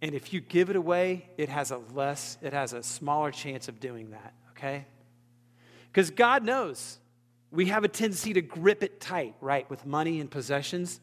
And 0.02 0.14
if 0.14 0.32
you 0.32 0.42
give 0.42 0.70
it 0.70 0.76
away, 0.76 1.30
it 1.38 1.50
has 1.50 1.72
a 1.72 1.78
less, 1.94 2.38
it 2.42 2.54
has 2.54 2.74
a 2.74 2.84
smaller 2.84 3.32
chance 3.32 3.68
of 3.68 3.80
doing 3.80 4.12
that, 4.12 4.34
okay? 4.52 4.86
Because 5.92 6.12
God 6.12 6.44
knows 6.44 7.00
we 7.52 7.68
have 7.68 7.84
a 7.84 7.88
tendency 7.88 8.34
to 8.34 8.42
grip 8.42 8.84
it 8.84 9.00
tight, 9.00 9.36
right, 9.42 9.70
with 9.70 9.86
money 9.86 10.20
and 10.20 10.30
possessions. 10.30 11.00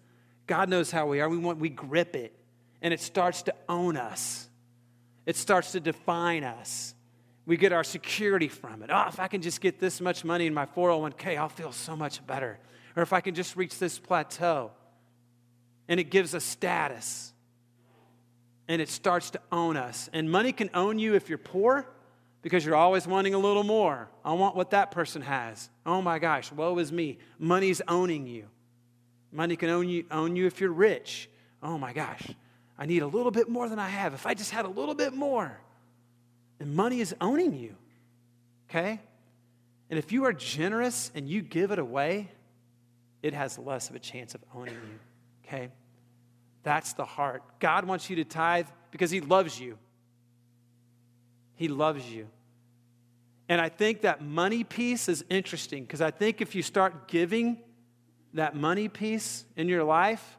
God 0.47 0.69
knows 0.69 0.91
how 0.91 1.07
we 1.07 1.21
are. 1.21 1.29
We 1.29 1.39
want 1.39 1.59
we 1.59 1.71
grip 1.71 2.15
it 2.15 2.35
and 2.83 2.93
it 2.93 3.01
starts 3.01 3.43
to 3.43 3.55
own 3.69 3.97
us. 3.97 4.49
It 5.27 5.37
starts 5.37 5.73
to 5.73 5.81
define 5.81 6.45
us. 6.45 6.95
We 7.47 7.57
get 7.57 7.73
our 7.73 7.85
security 7.85 8.49
from 8.49 8.83
it. 8.83 8.91
Oh, 8.93 9.07
if 9.09 9.19
I 9.19 9.29
can 9.29 9.43
just 9.43 9.61
get 9.61 9.81
this 9.81 10.01
much 10.01 10.25
money 10.25 10.47
in 10.47 10.55
my 10.55 10.67
401k, 10.67 11.37
I'll 11.39 11.49
feel 11.49 11.73
so 11.73 11.97
much 11.97 12.25
better. 12.27 12.59
Or 12.95 13.03
if 13.03 13.13
I 13.13 13.21
can 13.21 13.35
just 13.35 13.57
reach 13.57 13.79
this 13.79 13.99
plateau. 13.99 14.71
And 15.89 16.01
it 16.01 16.05
gives 16.05 16.35
us 16.35 16.45
status. 16.45 17.34
And 18.69 18.81
it 18.81 18.89
starts 18.89 19.31
to 19.31 19.41
own 19.53 19.77
us. 19.77 20.09
And 20.13 20.31
money 20.31 20.53
can 20.53 20.71
own 20.75 20.99
you 20.99 21.15
if 21.15 21.29
you're 21.29 21.39
poor 21.39 21.87
because 22.43 22.65
you're 22.65 22.77
always 22.77 23.07
wanting 23.07 23.35
a 23.35 23.39
little 23.39 23.63
more. 23.63 24.09
I 24.25 24.35
want 24.35 24.55
what 24.55 24.71
that 24.71 24.91
person 24.91 25.23
has. 25.23 25.71
Oh 25.87 26.03
my 26.03 26.19
gosh, 26.19 26.53
woe 26.53 26.79
is 26.79 26.93
me. 26.93 27.19
Money's 27.39 27.81
owning 27.89 28.27
you. 28.27 28.47
Money 29.33 29.57
can 29.57 29.71
own 29.71 29.89
you, 29.89 30.05
own 30.11 30.37
you 30.37 30.47
if 30.47 30.61
you're 30.61 30.73
rich. 30.73 31.29
Oh 31.63 31.79
my 31.79 31.93
gosh, 31.93 32.23
I 32.79 32.87
need 32.87 33.03
a 33.03 33.07
little 33.07 33.31
bit 33.31 33.49
more 33.49 33.69
than 33.69 33.79
I 33.79 33.89
have. 33.89 34.15
If 34.15 34.27
I 34.27 34.35
just 34.35 34.51
had 34.51 34.65
a 34.65 34.69
little 34.69 34.95
bit 34.95 35.15
more. 35.15 35.59
And 36.61 36.75
money 36.75 37.01
is 37.01 37.15
owning 37.21 37.55
you. 37.55 37.75
Okay? 38.71 39.01
And 39.91 39.99
if 39.99 40.13
you 40.13 40.25
are 40.25 40.33
generous 40.33 41.11
and 41.15 41.29
you 41.29 41.43
give 41.43 41.71
it 41.71 41.79
away, 41.79 42.31
it 43.23 43.33
has 43.33 43.59
less 43.59 43.91
of 43.91 43.97
a 43.97 43.99
chance 43.99 44.35
of 44.35 44.45
owning 44.55 44.75
you. 44.75 44.99
Okay? 45.47 45.71
That's 46.65 46.95
the 46.95 47.05
heart. 47.05 47.43
God 47.61 47.85
wants 47.85 48.11
you 48.11 48.17
to 48.17 48.25
tithe 48.25 48.67
because 48.91 49.11
He 49.11 49.21
loves 49.21 49.61
you. 49.61 49.79
He 51.55 51.69
loves 51.69 52.05
you. 52.11 52.27
And 53.49 53.61
I 53.61 53.69
think 53.69 54.01
that 54.01 54.23
money 54.23 54.65
piece 54.65 55.09
is 55.09 55.25
interesting 55.29 55.85
because 55.85 56.01
I 56.01 56.11
think 56.11 56.41
if 56.41 56.55
you 56.55 56.63
start 56.63 57.09
giving 57.09 57.59
that 58.33 58.57
money 58.57 58.89
piece 58.89 59.45
in 59.57 59.69
your 59.69 59.85
life, 59.85 60.39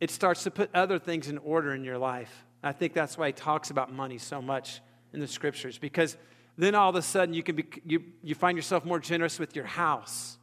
it 0.00 0.10
starts 0.10 0.44
to 0.44 0.50
put 0.50 0.70
other 0.74 0.98
things 0.98 1.28
in 1.28 1.38
order 1.38 1.74
in 1.74 1.84
your 1.84 1.98
life. 1.98 2.46
I 2.62 2.72
think 2.72 2.94
that's 2.94 3.18
why 3.18 3.28
he 3.28 3.32
talks 3.32 3.70
about 3.70 3.92
money 3.92 4.18
so 4.18 4.40
much 4.40 4.80
in 5.12 5.20
the 5.20 5.26
scriptures 5.26 5.78
because 5.78 6.16
then 6.56 6.74
all 6.74 6.90
of 6.90 6.96
a 6.96 7.02
sudden 7.02 7.34
you 7.34 7.42
can 7.42 7.56
be, 7.56 7.64
you, 7.84 8.02
you 8.22 8.34
find 8.34 8.56
yourself 8.56 8.84
more 8.84 9.00
generous 9.00 9.38
with 9.38 9.56
your 9.56 9.64
house. 9.64 10.38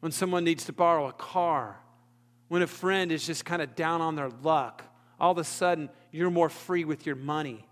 When 0.00 0.12
someone 0.12 0.44
needs 0.44 0.64
to 0.64 0.72
borrow 0.72 1.08
a 1.08 1.12
car, 1.12 1.78
when 2.48 2.62
a 2.62 2.66
friend 2.66 3.10
is 3.12 3.26
just 3.26 3.44
kind 3.44 3.62
of 3.62 3.74
down 3.74 4.00
on 4.00 4.14
their 4.16 4.30
luck, 4.42 4.84
all 5.18 5.32
of 5.32 5.38
a 5.38 5.44
sudden 5.44 5.88
you're 6.12 6.30
more 6.30 6.48
free 6.48 6.84
with 6.84 7.06
your 7.06 7.16
money. 7.16 7.66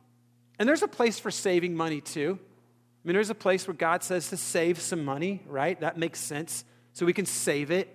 And 0.58 0.68
there's 0.68 0.82
a 0.82 0.88
place 0.88 1.18
for 1.18 1.30
saving 1.30 1.76
money 1.76 2.00
too. 2.00 2.38
I 2.40 3.08
mean, 3.08 3.14
there's 3.14 3.30
a 3.30 3.34
place 3.34 3.66
where 3.66 3.74
God 3.74 4.02
says 4.02 4.30
to 4.30 4.36
save 4.36 4.80
some 4.80 5.04
money, 5.04 5.42
right? 5.46 5.78
That 5.80 5.98
makes 5.98 6.20
sense. 6.20 6.64
So 6.92 7.04
we 7.04 7.12
can 7.12 7.26
save 7.26 7.70
it. 7.70 7.94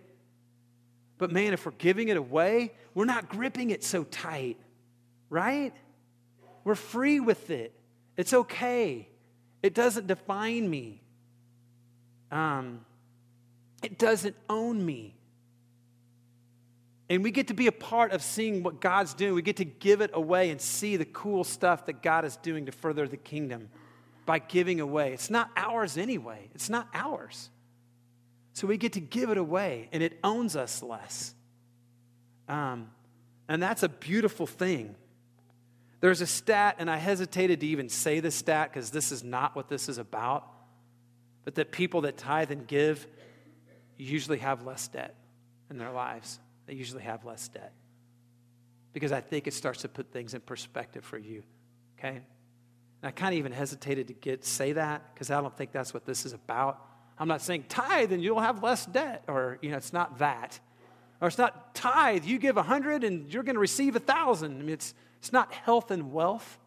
But 1.17 1.31
man, 1.31 1.53
if 1.53 1.65
we're 1.65 1.71
giving 1.73 2.09
it 2.09 2.17
away, 2.17 2.73
we're 2.93 3.05
not 3.05 3.29
gripping 3.29 3.71
it 3.71 3.83
so 3.83 4.03
tight, 4.05 4.57
right? 5.29 5.73
We're 6.63 6.75
free 6.75 7.19
with 7.19 7.49
it. 7.49 7.73
It's 8.17 8.33
okay. 8.33 9.07
It 9.63 9.73
doesn't 9.73 10.07
define 10.07 10.69
me. 10.69 11.01
Um, 12.31 12.85
it 13.81 13.97
doesn't 13.97 14.35
own 14.49 14.85
me. 14.85 15.15
And 17.09 17.23
we 17.23 17.31
get 17.31 17.47
to 17.47 17.55
be 17.55 17.67
a 17.67 17.71
part 17.71 18.11
of 18.11 18.21
seeing 18.21 18.61
what 18.61 18.79
God's 18.79 19.15
doing. 19.15 19.33
We 19.33 19.41
get 19.41 19.57
to 19.57 19.65
give 19.65 20.01
it 20.01 20.11
away 20.13 20.51
and 20.51 20.61
see 20.61 20.95
the 20.95 21.05
cool 21.05 21.43
stuff 21.43 21.87
that 21.87 22.03
God 22.03 22.23
is 22.23 22.37
doing 22.37 22.67
to 22.67 22.71
further 22.71 23.07
the 23.07 23.17
kingdom 23.17 23.69
by 24.25 24.37
giving 24.37 24.79
away. 24.79 25.13
It's 25.13 25.31
not 25.31 25.49
ours 25.57 25.97
anyway, 25.97 26.49
it's 26.53 26.69
not 26.69 26.87
ours. 26.93 27.49
So 28.53 28.67
we 28.67 28.77
get 28.77 28.93
to 28.93 28.99
give 28.99 29.29
it 29.29 29.37
away, 29.37 29.89
and 29.91 30.03
it 30.03 30.19
owns 30.23 30.55
us 30.55 30.83
less. 30.83 31.33
Um, 32.47 32.91
and 33.47 33.63
that's 33.63 33.83
a 33.83 33.89
beautiful 33.89 34.45
thing. 34.45 34.95
There's 36.01 36.21
a 36.21 36.27
stat, 36.27 36.75
and 36.77 36.91
I 36.91 36.97
hesitated 36.97 37.61
to 37.61 37.67
even 37.67 37.89
say 37.89 38.19
the 38.19 38.31
stat 38.31 38.71
because 38.71 38.91
this 38.91 39.11
is 39.11 39.23
not 39.23 39.55
what 39.55 39.67
this 39.67 39.89
is 39.89 39.97
about, 39.97 40.47
but 41.45 41.55
that 41.55 41.71
people 41.71 42.01
that 42.01 42.17
tithe 42.17 42.51
and 42.51 42.67
give 42.67 43.07
usually 43.97 44.37
have 44.37 44.65
less 44.65 44.87
debt 44.87 45.15
in 45.69 45.77
their 45.77 45.91
lives. 45.91 46.39
They 46.69 46.75
usually 46.75 47.01
have 47.01 47.25
less 47.25 47.47
debt. 47.47 47.73
Because 48.93 49.11
I 49.11 49.21
think 49.21 49.47
it 49.47 49.55
starts 49.55 49.81
to 49.81 49.89
put 49.89 50.11
things 50.11 50.35
in 50.35 50.41
perspective 50.41 51.03
for 51.03 51.17
you, 51.17 51.41
okay? 51.97 52.17
And 52.17 52.23
I 53.01 53.09
kind 53.09 53.33
of 53.33 53.39
even 53.39 53.51
hesitated 53.51 54.07
to 54.09 54.13
get 54.13 54.45
say 54.45 54.73
that 54.73 55.01
because 55.11 55.31
I 55.31 55.41
don't 55.41 55.57
think 55.57 55.71
that's 55.71 55.95
what 55.95 56.05
this 56.05 56.27
is 56.27 56.33
about. 56.33 56.85
I'm 57.17 57.27
not 57.27 57.41
saying 57.41 57.65
tithe 57.69 58.11
and 58.11 58.21
you'll 58.21 58.39
have 58.39 58.61
less 58.61 58.85
debt, 58.85 59.23
or 59.27 59.57
you 59.63 59.71
know, 59.71 59.77
it's 59.77 59.93
not 59.93 60.19
that. 60.19 60.59
Or 61.19 61.27
it's 61.27 61.39
not 61.39 61.73
tithe, 61.73 62.25
you 62.25 62.37
give 62.37 62.55
a 62.57 62.63
hundred 62.63 63.03
and 63.03 63.33
you're 63.33 63.43
going 63.43 63.55
to 63.55 63.59
receive 63.59 63.95
a 63.95 63.99
thousand. 63.99 64.59
I 64.59 64.59
mean, 64.59 64.69
it's 64.69 64.93
it's 65.17 65.33
not 65.33 65.51
health 65.51 65.89
and 65.89 66.11
wealth, 66.13 66.59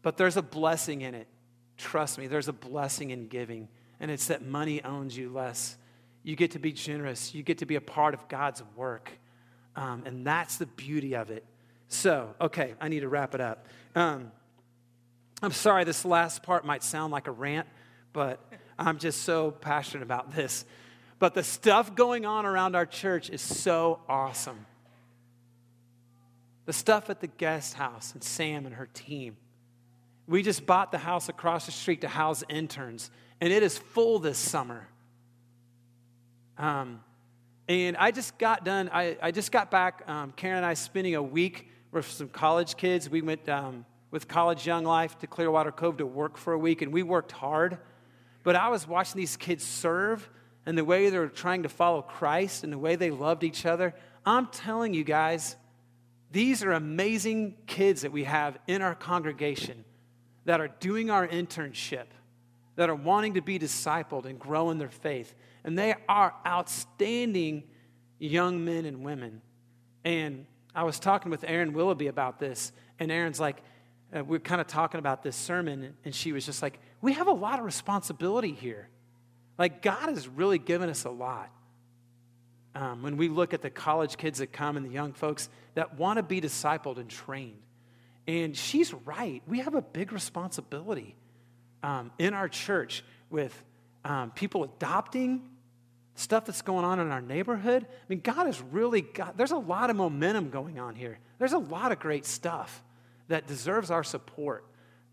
but 0.00 0.16
there's 0.16 0.38
a 0.38 0.42
blessing 0.42 1.02
in 1.02 1.14
it. 1.14 1.28
Trust 1.76 2.16
me, 2.16 2.28
there's 2.28 2.48
a 2.48 2.54
blessing 2.54 3.10
in 3.10 3.28
giving, 3.28 3.68
and 4.00 4.10
it's 4.10 4.28
that 4.28 4.42
money 4.42 4.82
owns 4.82 5.18
you 5.18 5.28
less. 5.28 5.76
You 6.22 6.36
get 6.36 6.52
to 6.52 6.58
be 6.58 6.72
generous, 6.72 7.34
you 7.34 7.42
get 7.42 7.58
to 7.58 7.66
be 7.66 7.76
a 7.76 7.80
part 7.80 8.14
of 8.14 8.28
God's 8.28 8.62
work, 8.76 9.10
um, 9.76 10.02
and 10.04 10.26
that's 10.26 10.58
the 10.58 10.66
beauty 10.66 11.14
of 11.14 11.30
it. 11.30 11.44
So, 11.88 12.34
okay, 12.40 12.74
I 12.80 12.88
need 12.88 13.00
to 13.00 13.08
wrap 13.08 13.34
it 13.34 13.40
up. 13.40 13.66
Um, 13.94 14.30
I'm 15.42 15.52
sorry, 15.52 15.84
this 15.84 16.04
last 16.04 16.42
part 16.42 16.64
might 16.64 16.82
sound 16.82 17.12
like 17.12 17.26
a 17.26 17.32
rant, 17.32 17.66
but 18.12 18.40
I'm 18.78 18.98
just 18.98 19.22
so 19.22 19.50
passionate 19.50 20.02
about 20.02 20.34
this. 20.34 20.64
But 21.18 21.34
the 21.34 21.42
stuff 21.42 21.94
going 21.94 22.26
on 22.26 22.46
around 22.46 22.76
our 22.76 22.86
church 22.86 23.30
is 23.30 23.40
so 23.40 24.00
awesome 24.08 24.66
the 26.70 26.74
stuff 26.74 27.10
at 27.10 27.18
the 27.18 27.26
guest 27.26 27.74
house 27.74 28.12
and 28.12 28.22
Sam 28.22 28.64
and 28.64 28.76
her 28.76 28.88
team. 28.94 29.36
We 30.28 30.44
just 30.44 30.66
bought 30.66 30.92
the 30.92 30.98
house 30.98 31.28
across 31.28 31.66
the 31.66 31.72
street 31.72 32.02
to 32.02 32.08
house 32.08 32.44
interns, 32.48 33.10
and 33.40 33.52
it 33.52 33.64
is 33.64 33.76
full 33.76 34.20
this 34.20 34.38
summer. 34.38 34.86
Um, 36.60 37.00
and 37.68 37.96
I 37.96 38.10
just 38.10 38.36
got 38.36 38.66
done, 38.66 38.90
I, 38.92 39.16
I 39.22 39.30
just 39.30 39.50
got 39.50 39.70
back, 39.70 40.06
um, 40.06 40.32
Karen 40.32 40.58
and 40.58 40.66
I 40.66 40.74
spending 40.74 41.14
a 41.14 41.22
week 41.22 41.70
with 41.90 42.06
some 42.06 42.28
college 42.28 42.76
kids. 42.76 43.08
We 43.08 43.22
went 43.22 43.48
um, 43.48 43.86
with 44.10 44.28
College 44.28 44.66
Young 44.66 44.84
Life 44.84 45.18
to 45.20 45.26
Clearwater 45.26 45.72
Cove 45.72 45.96
to 45.96 46.06
work 46.06 46.36
for 46.36 46.52
a 46.52 46.58
week, 46.58 46.82
and 46.82 46.92
we 46.92 47.02
worked 47.02 47.32
hard. 47.32 47.78
But 48.42 48.56
I 48.56 48.68
was 48.68 48.86
watching 48.86 49.18
these 49.18 49.38
kids 49.38 49.64
serve 49.64 50.28
and 50.66 50.76
the 50.76 50.84
way 50.84 51.08
they 51.08 51.18
were 51.18 51.28
trying 51.28 51.62
to 51.62 51.70
follow 51.70 52.02
Christ 52.02 52.62
and 52.62 52.70
the 52.70 52.78
way 52.78 52.94
they 52.94 53.10
loved 53.10 53.42
each 53.42 53.64
other. 53.64 53.94
I'm 54.26 54.46
telling 54.48 54.92
you 54.92 55.02
guys, 55.02 55.56
these 56.30 56.62
are 56.62 56.72
amazing 56.72 57.56
kids 57.66 58.02
that 58.02 58.12
we 58.12 58.24
have 58.24 58.58
in 58.66 58.82
our 58.82 58.94
congregation 58.94 59.82
that 60.44 60.60
are 60.60 60.68
doing 60.68 61.10
our 61.10 61.26
internship, 61.26 62.06
that 62.76 62.90
are 62.90 62.94
wanting 62.94 63.34
to 63.34 63.40
be 63.40 63.58
discipled 63.58 64.26
and 64.26 64.38
grow 64.38 64.68
in 64.68 64.76
their 64.76 64.90
faith. 64.90 65.34
And 65.64 65.78
they 65.78 65.94
are 66.08 66.34
outstanding 66.46 67.64
young 68.18 68.64
men 68.64 68.84
and 68.84 69.04
women. 69.04 69.42
And 70.04 70.46
I 70.74 70.84
was 70.84 70.98
talking 70.98 71.30
with 71.30 71.44
Erin 71.44 71.72
Willoughby 71.72 72.06
about 72.06 72.38
this, 72.38 72.72
and 72.98 73.10
Erin's 73.10 73.40
like, 73.40 73.62
uh, 74.16 74.24
we 74.24 74.36
are 74.36 74.40
kind 74.40 74.60
of 74.60 74.66
talking 74.66 74.98
about 74.98 75.22
this 75.22 75.36
sermon, 75.36 75.94
and 76.04 76.14
she 76.14 76.32
was 76.32 76.46
just 76.46 76.62
like, 76.62 76.78
we 77.00 77.12
have 77.14 77.28
a 77.28 77.32
lot 77.32 77.58
of 77.58 77.64
responsibility 77.64 78.52
here. 78.52 78.88
Like, 79.58 79.82
God 79.82 80.08
has 80.08 80.26
really 80.28 80.58
given 80.58 80.88
us 80.88 81.04
a 81.04 81.10
lot. 81.10 81.50
Um, 82.74 83.02
when 83.02 83.16
we 83.16 83.28
look 83.28 83.52
at 83.52 83.62
the 83.62 83.70
college 83.70 84.16
kids 84.16 84.38
that 84.38 84.52
come 84.52 84.76
and 84.76 84.86
the 84.86 84.90
young 84.90 85.12
folks 85.12 85.48
that 85.74 85.98
want 85.98 86.18
to 86.18 86.22
be 86.22 86.40
discipled 86.40 86.98
and 86.98 87.10
trained. 87.10 87.60
And 88.28 88.56
she's 88.56 88.94
right. 88.94 89.42
We 89.48 89.58
have 89.58 89.74
a 89.74 89.82
big 89.82 90.12
responsibility 90.12 91.16
um, 91.82 92.12
in 92.18 92.32
our 92.32 92.48
church 92.48 93.04
with 93.28 93.52
um, 94.04 94.30
people 94.30 94.64
adopting 94.64 95.42
stuff 96.14 96.44
that's 96.44 96.62
going 96.62 96.84
on 96.84 97.00
in 97.00 97.10
our 97.10 97.22
neighborhood. 97.22 97.86
I 97.88 98.04
mean, 98.08 98.20
God 98.20 98.46
has 98.46 98.60
really 98.70 99.00
got, 99.00 99.36
there's 99.36 99.52
a 99.52 99.56
lot 99.56 99.90
of 99.90 99.96
momentum 99.96 100.50
going 100.50 100.78
on 100.78 100.94
here. 100.94 101.18
There's 101.38 101.52
a 101.52 101.58
lot 101.58 101.92
of 101.92 101.98
great 101.98 102.26
stuff 102.26 102.82
that 103.28 103.46
deserves 103.46 103.90
our 103.90 104.04
support. 104.04 104.64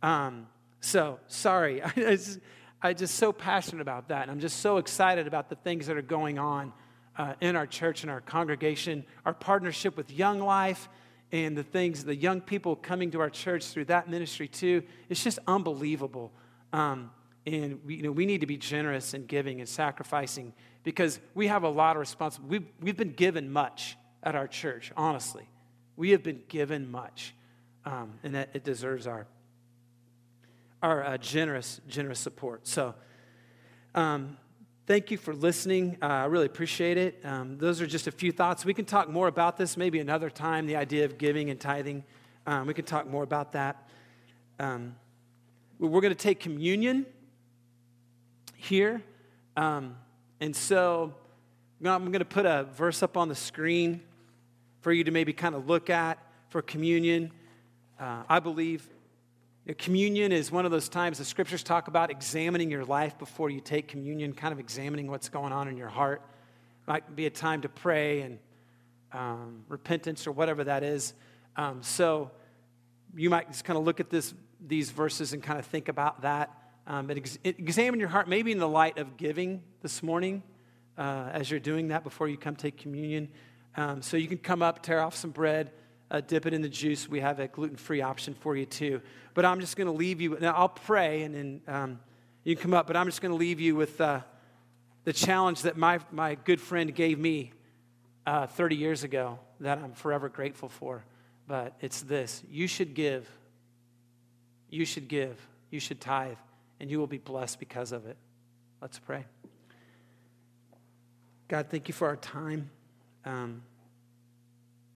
Um, 0.02 0.48
so, 0.82 1.20
sorry, 1.28 1.82
I 1.84 1.92
just, 1.92 2.40
I'm 2.82 2.96
just 2.96 3.16
so 3.16 3.32
passionate 3.32 3.82
about 3.82 4.10
that. 4.10 4.24
And 4.24 4.32
I'm 4.32 4.40
just 4.40 4.60
so 4.60 4.78
excited 4.78 5.28
about 5.28 5.50
the 5.50 5.56
things 5.56 5.88
that 5.88 5.98
are 5.98 6.02
going 6.02 6.40
on 6.40 6.74
uh, 7.18 7.34
in 7.42 7.56
our 7.56 7.66
church 7.66 8.04
and 8.04 8.12
our 8.12 8.22
congregation, 8.22 9.06
our 9.26 9.34
partnership 9.34 9.98
with 9.98 10.12
Young 10.12 10.40
Life, 10.40 10.90
and 11.32 11.58
the 11.58 11.64
things, 11.64 12.04
the 12.06 12.16
young 12.16 12.40
people 12.42 12.76
coming 12.76 13.12
to 13.12 13.20
our 13.20 13.30
church 13.30 13.66
through 13.66 13.86
that 13.86 14.10
ministry 14.10 14.48
too. 14.48 14.84
It's 15.10 15.24
just 15.24 15.40
unbelievable. 15.48 16.32
Um, 16.72 17.12
and 17.48 17.80
we, 17.86 17.96
you 17.96 18.04
know, 18.04 18.12
we 18.12 18.26
need 18.26 18.42
to 18.42 18.48
be 18.48 18.58
generous 18.58 19.14
in 19.14 19.26
giving 19.26 19.62
and 19.62 19.70
sacrificing 19.70 20.54
because 20.84 21.20
we 21.34 21.48
have 21.48 21.64
a 21.64 21.70
lot 21.70 21.96
of 21.96 22.02
responsibility. 22.02 22.60
We've, 22.60 22.68
we've 22.82 22.98
been 22.98 23.14
given 23.14 23.52
much 23.52 23.96
at 24.22 24.36
our 24.36 24.48
church, 24.48 24.92
honestly. 24.98 25.48
We 25.96 26.12
have 26.12 26.24
been 26.24 26.42
given 26.50 26.92
much, 26.92 27.34
um, 27.86 28.20
and 28.22 28.36
that 28.36 28.50
it 28.54 28.66
deserves 28.66 29.08
our, 29.08 29.28
our 30.84 31.04
uh, 31.04 31.18
generous, 31.18 31.80
generous 31.88 32.20
support. 32.20 32.68
So, 32.68 32.94
um, 33.96 34.38
thank 34.86 35.10
you 35.10 35.18
for 35.18 35.34
listening. 35.34 35.98
Uh, 36.02 36.06
I 36.06 36.26
really 36.26 36.48
appreciate 36.48 36.98
it. 36.98 37.22
Um, 37.24 37.58
those 37.58 37.80
are 37.80 37.88
just 37.88 38.08
a 38.08 38.12
few 38.12 38.34
thoughts. 38.34 38.66
We 38.66 38.74
can 38.74 38.86
talk 38.86 39.10
more 39.10 39.30
about 39.30 39.56
this 39.56 39.78
maybe 39.78 40.00
another 40.00 40.30
time, 40.30 40.68
the 40.68 40.76
idea 40.76 41.06
of 41.06 41.18
giving 41.18 41.50
and 41.50 41.60
tithing. 41.60 42.04
Um, 42.46 42.68
we 42.68 42.74
can 42.74 42.84
talk 42.84 43.08
more 43.08 43.24
about 43.24 43.54
that. 43.54 43.88
Um, 44.60 44.98
we're 45.80 46.02
going 46.02 46.14
to 46.14 46.16
take 46.16 46.42
communion 46.42 47.06
here. 48.58 49.02
Um, 49.56 49.96
and 50.42 50.56
so 50.56 51.14
I'm 51.84 52.06
going 52.06 52.20
to 52.20 52.26
put 52.26 52.46
a 52.46 52.68
verse 52.76 53.02
up 53.02 53.16
on 53.16 53.30
the 53.30 53.36
screen 53.36 54.02
for 54.82 54.92
you 54.92 55.04
to 55.06 55.12
maybe 55.12 55.32
kind 55.32 55.56
of 55.56 55.68
look 55.68 55.90
at 55.90 56.18
for 56.50 56.62
communion. 56.62 57.32
Uh, 58.00 58.24
I 58.28 58.40
believe 58.40 58.88
communion 59.78 60.32
is 60.32 60.52
one 60.52 60.66
of 60.66 60.72
those 60.72 60.90
times 60.90 61.18
the 61.18 61.26
scriptures 61.26 61.64
talk 61.64 61.88
about 61.88 62.10
examining 62.10 62.72
your 62.72 62.86
life 62.86 63.18
before 63.18 63.50
you 63.50 63.60
take 63.60 63.88
communion, 63.88 64.34
kind 64.34 64.54
of 64.54 64.60
examining 64.60 65.10
what's 65.10 65.30
going 65.30 65.52
on 65.52 65.68
in 65.68 65.78
your 65.78 65.90
heart. 65.90 66.22
Might 66.88 67.16
be 67.16 67.26
a 67.26 67.30
time 67.30 67.62
to 67.62 67.70
pray 67.70 68.22
and 68.22 68.40
um, 69.12 69.64
repentance 69.68 70.26
or 70.26 70.32
whatever 70.32 70.64
that 70.64 70.84
is. 70.84 71.14
Um, 71.56 71.84
so 71.84 72.32
you 73.16 73.30
might 73.30 73.52
just 73.52 73.66
kind 73.66 73.78
of 73.78 73.84
look 73.84 74.00
at 74.00 74.10
this, 74.10 74.34
these 74.66 74.90
verses 74.92 75.34
and 75.34 75.44
kind 75.44 75.60
of 75.60 75.66
think 75.66 75.90
about 75.90 76.22
that. 76.22 76.50
Um, 76.90 77.10
and 77.10 77.20
ex- 77.20 77.38
examine 77.44 78.00
your 78.00 78.08
heart, 78.08 78.30
maybe 78.30 78.54
in 78.54 78.60
the 78.60 78.68
light 78.68 78.98
of 78.98 79.18
giving 79.18 79.62
this 79.82 80.02
morning 80.02 80.42
uh, 80.98 81.30
as 81.34 81.52
you're 81.52 81.60
doing 81.60 81.90
that 81.90 82.02
before 82.02 82.30
you 82.30 82.38
come 82.38 82.56
take 82.56 82.78
communion. 82.78 83.28
Um, 83.76 84.02
so 84.02 84.16
you 84.16 84.30
can 84.30 84.38
come 84.38 84.62
up, 84.62 84.82
tear 84.82 85.02
off 85.02 85.14
some 85.14 85.32
bread, 85.32 85.72
uh, 86.10 86.22
dip 86.22 86.46
it 86.46 86.54
in 86.54 86.62
the 86.62 86.70
juice. 86.70 87.10
We 87.10 87.20
have 87.20 87.42
a 87.42 87.50
gluten 87.50 87.76
free 87.76 88.02
option 88.02 88.34
for 88.34 88.56
you 88.56 88.66
too. 88.66 89.02
But 89.34 89.44
I'm 89.44 89.60
just 89.60 89.76
going 89.76 89.88
to 89.88 89.94
leave 89.94 90.22
you. 90.22 90.38
Now, 90.40 90.54
I'll 90.54 90.70
pray 90.70 91.24
and 91.24 91.36
then 91.36 91.62
um, 91.68 92.00
you 92.46 92.56
can 92.56 92.64
come 92.64 92.74
up, 92.74 92.88
but 92.88 92.96
I'm 92.96 93.06
just 93.06 93.22
going 93.22 93.34
to 93.34 93.38
leave 93.38 93.60
you 93.60 93.76
with 93.76 94.00
uh, 94.00 94.22
the 95.04 95.12
challenge 95.12 95.64
that 95.64 95.76
my, 95.76 96.00
my 96.10 96.36
good 96.36 96.62
friend 96.62 96.96
gave 96.96 97.20
me 97.20 97.52
uh, 98.26 98.48
30 98.48 98.78
years 98.78 99.04
ago 99.04 99.40
that 99.60 99.78
I'm 99.78 99.92
forever 99.92 100.30
grateful 100.30 100.70
for. 100.70 101.04
But 101.48 101.76
it's 101.82 102.02
this 102.02 102.44
you 102.50 102.66
should 102.66 102.94
give. 102.94 103.30
You 104.70 104.86
should 104.86 105.10
give. 105.10 105.38
You 105.70 105.82
should 105.82 106.00
tithe 106.00 106.38
and 106.80 106.90
you 106.90 107.00
will 107.00 107.08
be 107.08 107.18
blessed 107.18 107.60
because 107.60 107.92
of 107.92 108.06
it. 108.06 108.18
Let's 108.82 109.00
pray. 109.00 109.26
God, 111.48 111.68
thank 111.70 111.88
you 111.88 111.94
for 111.94 112.08
our 112.08 112.18
time. 112.18 112.70
Um, 113.26 113.64